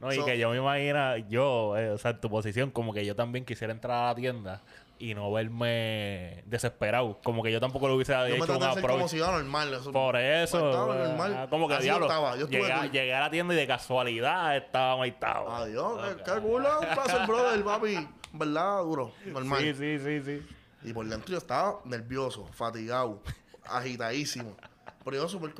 [0.00, 3.06] No, y que yo me imagino, yo, eh, o sea, en tu posición, como que
[3.06, 4.62] yo también quisiera entrar a la tienda
[5.04, 7.20] y no verme desesperado.
[7.22, 9.74] Como que yo tampoco lo hubiese Yo me hecho un hacer como normal.
[9.74, 11.46] Eso, Por eso, Pues estaba eh, normal.
[11.50, 12.36] como que Así diablo, estaba.
[12.36, 12.90] Yo llegué, a- cool.
[12.90, 15.50] llegué a la tienda y de casualidad estaba maitado.
[15.50, 16.80] Adiós, qué, qué culo.
[16.80, 18.08] Un placer, brother, papi.
[18.32, 18.82] ¿Verdad?
[18.82, 19.12] Duro.
[19.26, 19.60] Normal.
[19.60, 20.46] Sí, sí, sí, sí.
[20.88, 23.22] Y por dentro yo estaba nervioso, fatigado,
[23.66, 24.56] agitadísimo.
[25.04, 25.52] Pero yo súper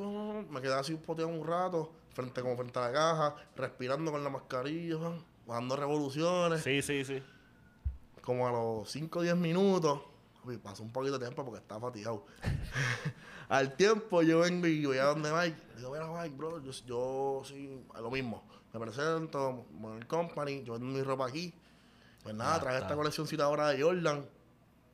[0.51, 4.25] me quedé así un poteado un rato, frente como frente a la caja, respirando con
[4.25, 4.97] la mascarilla,
[5.47, 6.63] bajando revoluciones.
[6.63, 7.23] Sí, sí, sí.
[8.25, 10.01] Como a los 5 o 10 minutos,
[10.63, 12.25] pasó un poquito de tiempo porque estaba fatigado.
[13.49, 15.57] Al tiempo yo vengo y voy a donde Mike.
[15.77, 18.43] Digo, mira Mike, bro, yo, yo sí, a lo mismo.
[18.73, 21.55] Me presento, Modern Company, yo vendo mi ropa aquí.
[22.23, 22.87] Pues nada, Ah, traje está.
[22.87, 24.25] esta coleccióncita ahora de Jordan.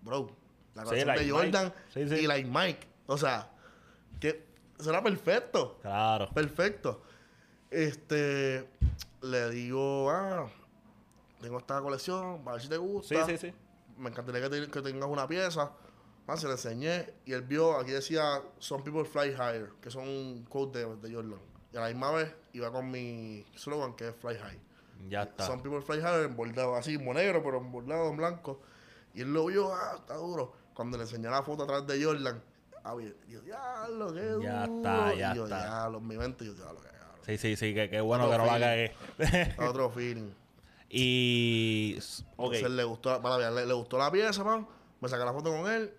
[0.03, 0.31] Bro,
[0.75, 1.31] la Sí, colección like de.
[1.31, 2.15] Jordan Sí, sí.
[2.17, 2.87] y like Mike.
[3.07, 3.49] O sea,
[4.19, 4.45] que
[4.81, 5.79] será perfecto.
[5.83, 6.29] Claro.
[6.35, 7.03] Perfecto.
[7.71, 8.69] Este,
[9.23, 10.49] le digo, ah,
[11.41, 13.27] tengo esta colección, a ver si te gusta.
[13.27, 13.55] Sí, sí, sí.
[13.99, 15.73] Me encantaría que, te- que tengas una pieza.
[16.27, 20.07] Ah, se le enseñé y él vio, aquí decía, Some people fly higher, que son
[20.07, 21.41] un quote de, de Jordan.
[21.73, 24.61] Y a la misma vez iba con mi slogan, que es fly high.
[25.09, 25.47] Ya está.
[25.47, 28.61] Some people fly higher, en bordado, así, en negro, pero en bordado, en blanco.
[29.15, 30.53] Y él lo vio, ah, está duro.
[30.75, 32.41] Cuando le enseñé la foto atrás de Jordan,
[32.85, 32.95] ah,
[33.29, 34.43] yo, diablo, qué duro.
[34.45, 35.59] Ya está, ya y yo, está.
[35.59, 37.25] diablo, en mi mente, yo, diablo, qué diablo.
[37.27, 38.95] Sí, sí, sí, que, que bueno que no la cagué.
[39.59, 40.31] Otro feeling.
[40.91, 41.97] Y.
[42.37, 42.55] Ok.
[42.55, 44.67] Entonces le gustó, para le, le gustó la pieza, man.
[45.01, 45.95] Me saqué la foto con él.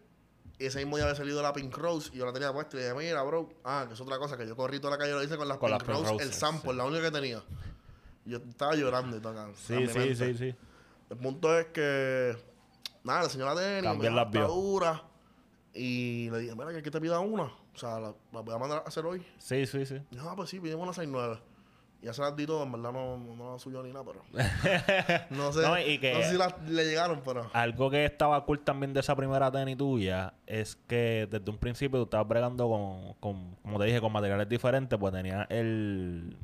[0.60, 2.76] Y ese mismo día había salido la Pink Rose y yo la tenía puesta.
[2.76, 3.50] Y le dije, mira, bro.
[3.64, 5.48] Ah, que es otra cosa, que yo corrí toda la calle y lo hice con
[5.48, 6.78] las Con Pink las Pink Rose, el sample, sí.
[6.78, 7.42] la única que tenía.
[8.26, 9.52] Yo estaba llorando y todo acá.
[9.56, 10.56] Sí, sí, sí, sí.
[11.10, 12.38] El punto es que,
[13.04, 15.04] nada, la tenis, También me las dura.
[15.74, 17.44] Y le dije, mira, que aquí te pida una.
[17.44, 19.26] O sea, la, la voy a mandar a hacer hoy.
[19.38, 19.96] Sí, sí, sí.
[20.12, 21.40] Y dijo, ah, pues sí, pidimos una 6-9.
[22.02, 24.24] Ya se las di todo, en verdad no, no la subió ni nada, pero.
[25.30, 25.62] no sé.
[25.62, 27.50] No, y que- no sé si las- le llegaron, pero.
[27.54, 32.00] Algo que estaba cool también de esa primera tenis tuya es que desde un principio
[32.00, 36.36] tú estabas bregando con, con como te dije, con materiales diferentes, pues tenía el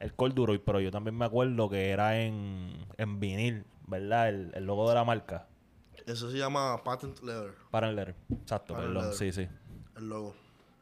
[0.00, 4.28] el Corduroy, pero yo también me acuerdo que era en, en vinil, ¿verdad?
[4.28, 5.46] El, el logo de la marca.
[6.06, 8.14] Eso se llama Patent Leather, Para el letter.
[8.32, 8.94] Exacto, el perdón.
[8.94, 9.14] leather.
[9.14, 9.48] Sí, sí.
[9.96, 10.34] el logo.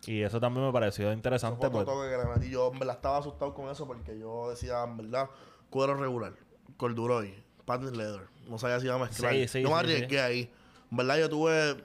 [0.06, 1.56] Y eso también me pareció Eso interesante.
[1.56, 2.50] fue otro Pues, toque que le metí.
[2.50, 5.28] Yo, en verdad, estaba asustado con eso porque yo decía, en verdad,
[5.70, 6.34] cuero regular,
[6.76, 7.34] corduroy,
[7.64, 8.28] patent leather.
[8.48, 9.32] No sabía si iba a mezclar.
[9.34, 10.52] Sí, sí, yo me sí, arriesgué ahí.
[10.90, 11.76] En verdad, yo tuve,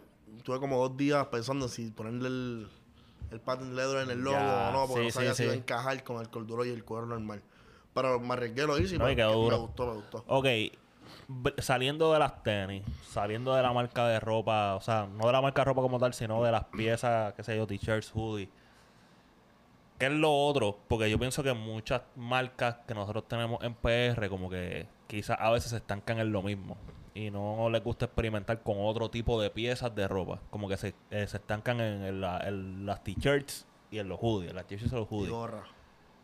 [0.43, 2.67] tuve como dos días pensando en si ponerle el,
[3.31, 5.55] el patent leather en el logo Ya, o no, porque no sabía si iba a
[5.55, 7.41] encajar con el corduroy y el cuero normal.
[7.93, 9.23] Pero me arriesgué, lo hice y No, me, me
[9.57, 10.23] gustó, me gustó.
[10.27, 10.45] Ok,
[11.57, 15.41] saliendo de las tenis, saliendo de la marca de ropa, o sea, no de la
[15.41, 18.49] marca de ropa como tal, sino de las piezas, qué sé yo, t-shirts, hoodies.
[19.99, 20.77] ¿Qué es lo otro?
[20.87, 25.49] Porque yo pienso que muchas marcas que nosotros tenemos en PR, como que quizás a
[25.49, 26.77] veces se estancan en lo mismo.
[27.15, 30.39] Y no les gusta experimentar con otro tipo de piezas de ropa.
[30.51, 34.19] Como que se, eh, se estancan en, en la- en las t-shirts y en los
[34.21, 34.53] hoodies.
[34.53, 35.63] Las t-shirts y los Y hoodies gorra.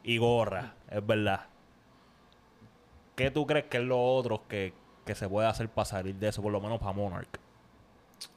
[0.03, 1.47] y gorra, es verdad.
[3.15, 4.73] ¿Qué tú crees que es lo otro que,
[5.05, 7.39] que se puede hacer para salir de eso, por lo menos para Monarch?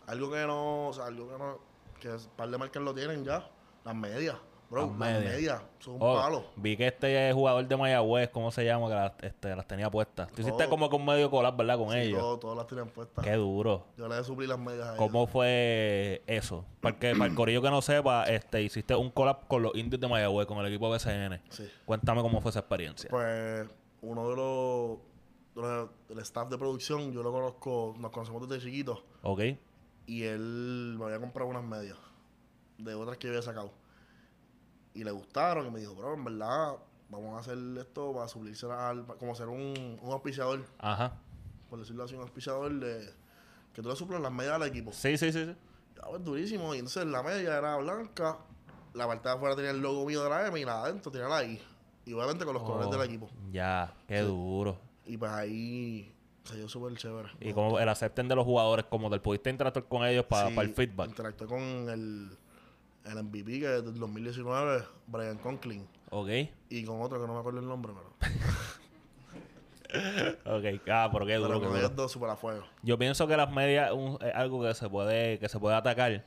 [0.07, 1.59] Algo que no, o sea, algo que no,
[2.01, 3.49] que un par de marcas lo tienen ya.
[3.85, 4.37] Las medias,
[4.69, 5.25] bro, Las medias.
[5.35, 6.45] medias, son un Oh, palo.
[6.57, 8.89] Vi que este jugador de Mayagüez, ¿cómo se llama?
[8.89, 10.29] Que las, este, las tenía puestas.
[10.33, 11.79] Tú hiciste como con medio colar, ¿verdad?
[11.79, 12.19] Con Sí, ellos.
[12.19, 13.25] todo- todas las tienen puestas.
[13.25, 13.87] Qué duro.
[13.97, 14.99] Yo le suplí las medias a ellos.
[14.99, 16.65] ¿Cómo fue eso?
[16.81, 20.09] Porque para el corillo que no sepa, este, hiciste un collab con los indios de
[20.09, 21.41] Mayagüez, con el equipo BCN.
[21.49, 21.71] Sí.
[21.85, 23.09] Cuéntame cómo fue esa experiencia.
[23.09, 23.69] Pues
[24.03, 24.99] uno de los,
[25.63, 29.41] del staff de producción, yo lo conozco, nos conocemos desde chiquitos, ¿Ok?
[30.07, 31.97] y él me había comprado unas medias
[32.79, 33.73] de otras que yo había sacado.
[34.95, 36.77] Y le gustaron y me dijo, bro, en verdad,
[37.11, 41.15] vamos a hacer esto para suplirse al, como ser un, un auspiciador, Ajá.
[41.69, 43.13] por decirlo así, un auspiciador de
[43.75, 44.93] que tú le suplas las medias al equipo.
[44.93, 45.45] Sí, sí, sí.
[45.45, 45.55] sí.
[45.97, 46.75] Ya, pues, durísimo.
[46.75, 48.39] Y entonces la media era blanca,
[48.95, 51.11] la parte de afuera tenía el logo mío de la M y la de adentro
[51.13, 51.61] tenía la I.
[52.07, 53.29] Y obviamente con los colores Oh, del equipo.
[53.51, 54.79] Ya, qué duro.
[55.07, 56.13] Y pues ahí
[56.45, 57.29] se dio súper chévere.
[57.41, 60.59] Y como el acepten de los jugadores, como del pudiste interactuar con ellos para Sí,
[60.59, 61.09] el feedback.
[61.09, 62.31] Interactué con el,
[63.05, 65.87] el MVP que es del 2019, Brian Conklin.
[66.11, 66.29] Ok.
[66.71, 68.33] Y con otro que no me acuerdo el nombre, pero.
[70.45, 70.65] Ok.
[70.91, 71.79] Ah, pero qué pero duro, con duro.
[71.79, 72.65] ellos dos a fuego.
[72.83, 76.25] Yo pienso que las medias un- es algo que se puede, que se puede atacar.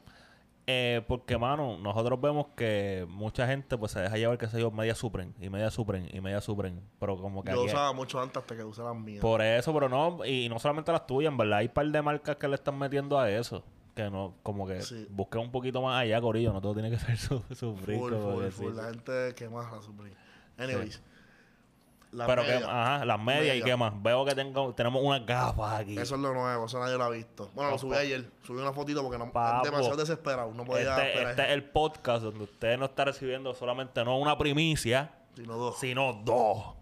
[0.72, 4.70] Eh, porque, mano, nosotros vemos que mucha gente pues se deja llevar, qué sé yo,
[4.70, 6.80] media supren, y media supren, y media supren.
[7.00, 9.20] Pero como que Yo usaba mucho antes hasta que usé las mías.
[9.20, 12.02] Por eso, pero no, y no solamente las tuyas, en verdad, hay un par de
[12.04, 13.64] marcas que le están metiendo a eso.
[13.96, 15.08] Que no, como que Sí.
[15.10, 17.98] busquen un poquito más allá, Corillo, no todo tiene que ser su, sufrir.
[17.98, 18.76] full, full, full.
[18.76, 20.16] La gente que más la Supreme.
[20.58, 21.02] Anyways.
[22.12, 23.94] Las Pero que, ajá, las medias y qué más.
[24.02, 25.98] Veo que tengo, tenemos unas gafas aquí.
[25.98, 27.50] Eso es lo nuevo, eso nadie lo ha visto.
[27.54, 28.30] Bueno, lo subí ayer.
[28.44, 29.64] Subí una fotito porque no, Papo.
[29.66, 30.52] es demasiado desesperado.
[30.54, 31.30] No podía Este, esperar.
[31.32, 35.80] este es el podcast donde usted no está recibiendo solamente no una primicia, Sino dos.
[35.80, 36.74] sino dos.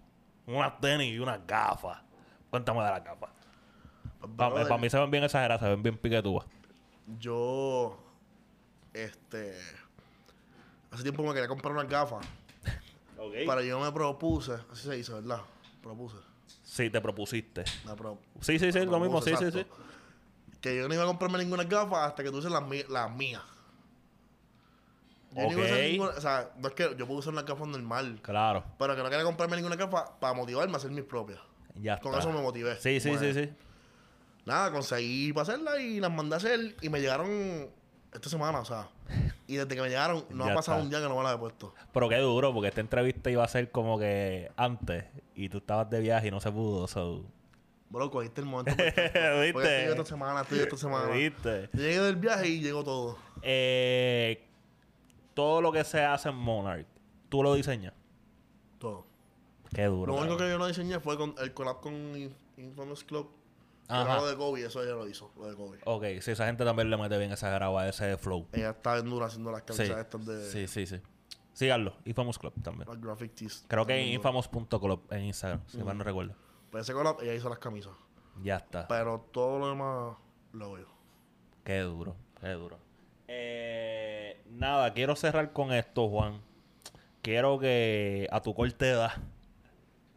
[0.46, 2.00] Unas tenis y unas gafas.
[2.50, 3.30] Cuéntame de las gafas.
[4.20, 6.46] Pues, Para brother, mí se ven bien exageradas, se ven bien piquetúas.
[7.20, 7.98] Yo,
[8.94, 9.58] este,
[10.92, 12.26] hace tiempo me quería comprar unas gafas.
[13.32, 15.42] Pero yo me propuse, así se dice, ¿verdad?
[15.82, 16.18] Propuse.
[16.64, 17.64] Sí, te propusiste.
[17.96, 19.66] Pro- Sí, sí, sí, lo mismo, sí, sí, sí.
[20.62, 22.64] Que yo no iba a comprarme ninguna gafas hasta que tú uses las,
[23.12, 23.42] mías.
[25.32, 27.44] Yo no iba a usar ninguna- o sea, no es que yo puedo usar una
[27.44, 31.04] gafa normal, Claro, pero que no quería comprarme ninguna gafa para motivarme a hacer mis
[31.04, 31.40] propias.
[31.76, 32.28] ya Con está.
[32.28, 32.76] eso me motivé.
[32.80, 33.54] Sí, sí, Bueno, sí, sí.
[34.46, 37.70] Nada, conseguí para hacerla y las mandé a hacer y me llegaron
[38.14, 38.88] esta semana, o sea,
[39.48, 40.84] Y desde que me llegaron, no Ya ha pasado está.
[40.84, 41.74] un día que no me la he puesto.
[41.94, 45.90] Pero qué duro, porque esta entrevista iba a ser como que antes y tú estabas
[45.90, 46.88] de viaje y no se pudo.
[46.88, 47.24] So.
[47.90, 48.76] Bro, cogiste el momento.
[48.76, 49.40] perfecto.
[49.40, 49.54] ¿Viste?
[49.54, 51.12] Porque estoy esta semana, estoy esta semana.
[51.14, 51.70] ¿Viste?
[51.74, 53.18] Llegué del viaje y llegó todo.
[53.42, 54.44] Eh,
[55.34, 56.86] todo lo que se hace en Monarch,
[57.30, 57.94] ¿tú lo diseñas?
[58.80, 59.06] Todo.
[59.74, 60.14] Qué duro.
[60.14, 63.30] Lo único que yo no diseñé fue con el collab con Inf- Infamous Club.
[63.90, 65.80] Lo de Kobe, eso ella lo hizo, lo de Kobe.
[65.86, 68.48] Ok, sí, esa gente también le mete bien esa graba, ese flow.
[68.52, 71.02] Ella está bien dura haciendo las Sí, camisas estas de sí, sí, sí.
[71.54, 72.88] Síganlo, Infamous Club también.
[72.88, 73.66] las graphic tees.
[73.68, 76.36] Creo que en infamous.club en Instagram, si mal no recuerdo.
[76.70, 77.94] Pues ese collab, ella hizo las camisas.
[78.44, 78.88] Ya está.
[78.88, 80.18] Pero todo lo demás
[80.54, 80.86] lo yo.
[81.64, 82.78] Qué duro, qué duro.
[83.28, 86.42] Eh, nada, quiero cerrar con esto, Juan.
[87.22, 89.12] Quiero que a tu corte de edad,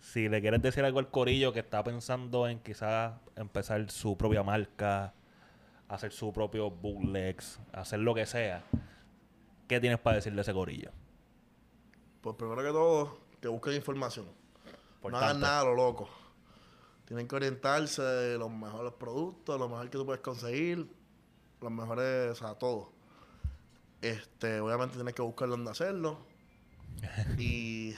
[0.00, 4.42] si le quieres decir algo al corillo que está pensando en quizás empezar su propia
[4.42, 5.14] marca,
[5.88, 8.64] hacer su propio bootlegs, hacer lo que sea,
[9.68, 10.90] ¿qué tienes para decirle a ese corillo?
[12.20, 14.26] Pues primero que todo, que busquen información.
[15.00, 16.08] Por no hagan nada a lo loco.
[17.06, 20.86] Tienen que orientarse de los mejores productos, lo mejor que tú puedes conseguir,
[21.60, 22.92] los mejores, o sea, todo.
[24.00, 26.18] Este, obviamente tienes que buscar dónde hacerlo.
[27.38, 27.94] y,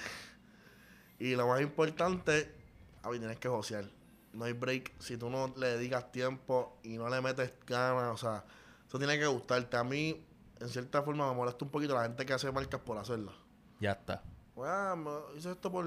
[1.29, 2.55] y lo más importante,
[3.03, 3.85] a mí tienes que josear.
[4.33, 4.93] No hay break.
[4.99, 8.45] Si tú no le dedicas tiempo y no le metes ganas, o sea,
[8.89, 9.77] eso tiene que gustarte.
[9.77, 10.25] A mí,
[10.61, 13.35] en cierta forma, me molesta un poquito la gente que hace marcas por hacerlas.
[13.81, 14.23] Ya está.
[14.55, 15.85] Bueno, me- hice esto por,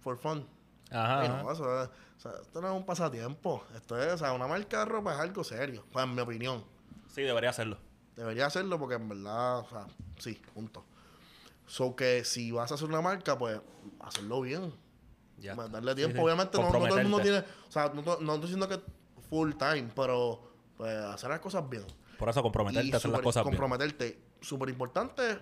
[0.00, 0.46] for fun.
[0.90, 1.26] Ajá.
[1.42, 3.64] No, eso es- o sea, esto no es un pasatiempo.
[3.74, 5.84] Esto es, o sea, una marca de ropa es algo serio.
[5.92, 6.64] Pues, en mi opinión.
[7.08, 7.78] Sí, debería hacerlo.
[8.14, 9.86] Debería hacerlo porque en verdad, o sea,
[10.18, 10.84] sí, punto.
[11.66, 13.60] So que si vas a hacer una marca, pues
[14.00, 14.72] hacerlo bien.
[15.38, 15.68] Ya está.
[15.68, 16.16] Darle tiempo.
[16.16, 16.22] sí.
[16.24, 17.68] Obviamente no, no todo el mundo tiene, Comprometerte.
[17.68, 18.80] o sea, no, to- no estoy diciendo que
[19.28, 20.40] full time, pero
[20.76, 21.84] pues hacer las cosas bien.
[22.18, 23.52] Por eso comprometerte Y a hacer las súper- cosas bien.
[23.56, 24.20] comprometerte.
[24.40, 25.38] Súper importante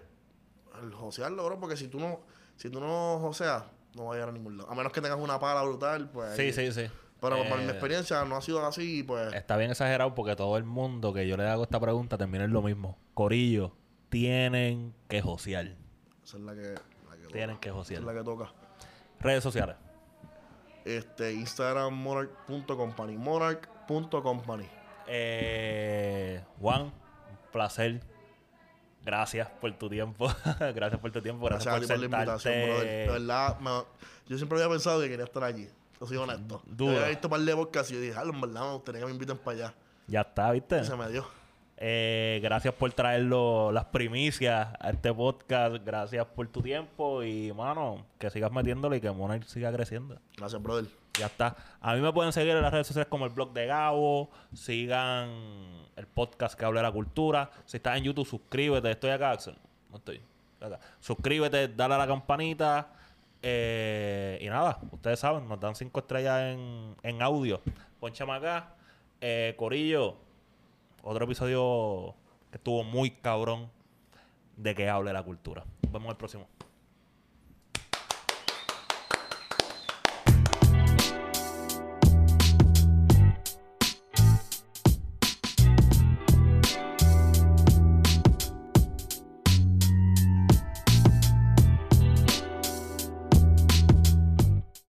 [0.83, 2.21] el josearlo, bro, porque si tú no,
[2.57, 3.65] si tú no joseas,
[3.95, 4.71] no vas a llegar a ningún lado.
[4.71, 6.35] A menos que tengas una pala brutal, pues.
[6.37, 6.87] Sí, sí, sí.
[7.21, 9.33] Pero Eh, por mi experiencia no ha sido así, pues.
[9.35, 12.53] Está bien exagerado porque todo el mundo que yo le hago esta pregunta termina en
[12.53, 12.99] lo mismo.
[13.15, 13.77] Corillo,
[14.09, 15.77] tienen que josear.
[16.25, 17.61] Esa es la que, la que Tienen toca.
[17.61, 18.01] que Esa josear.
[18.01, 18.49] es la que toca.
[19.21, 19.77] Redes sociales.
[20.85, 23.17] Este, Instagram monarch.company.
[23.17, 24.69] Monarch.company.
[25.07, 26.93] Eh, Juan, un
[27.53, 28.01] placer.
[29.05, 30.29] Gracias por tu tiempo.
[30.75, 31.45] gracias por tu tiempo.
[31.47, 32.87] Gracias, Gracias a ti por la invitación, brother.
[33.07, 33.85] De verdad, me-
[34.29, 35.69] yo siempre había pensado que quería estar allí.
[36.01, 36.63] Yo soy honesto.
[36.77, 39.01] Yo había visto un par de podcasts y yo dije, ah, en verdad, me gustaría
[39.01, 39.75] que me inviten para allá.
[40.07, 40.81] Ya está, ¿viste?
[40.81, 41.27] Y se me dio.
[41.77, 45.77] Eh, gracias por traerlo las primicias a este podcast.
[45.85, 50.19] Gracias por tu tiempo y, mano, que sigas metiéndole y que Monarch siga creciendo.
[50.37, 50.87] Gracias, brother.
[51.19, 51.57] Ya está.
[51.81, 54.31] A mí me pueden seguir en las redes sociales como el blog de Gabo.
[54.53, 55.29] Sigan
[55.97, 57.51] el podcast que habla de la cultura.
[57.67, 58.91] Si estás en YouTube, suscríbete.
[58.91, 59.57] Estoy acá, Axel.
[59.91, 60.21] No estoy.
[60.61, 60.81] Acá.
[61.01, 62.89] Suscríbete, dale a la campanita.
[63.43, 67.61] Eh, y nada, ustedes saben, nos dan cinco estrellas en, en audio.
[68.01, 68.75] Ponchame acá.
[69.21, 70.17] Eh, Corillo,
[71.05, 72.15] otro episodio
[72.51, 73.69] que estuvo muy cabrón
[74.57, 75.65] de que hable la cultura.
[75.83, 76.47] Nos vemos el próximo.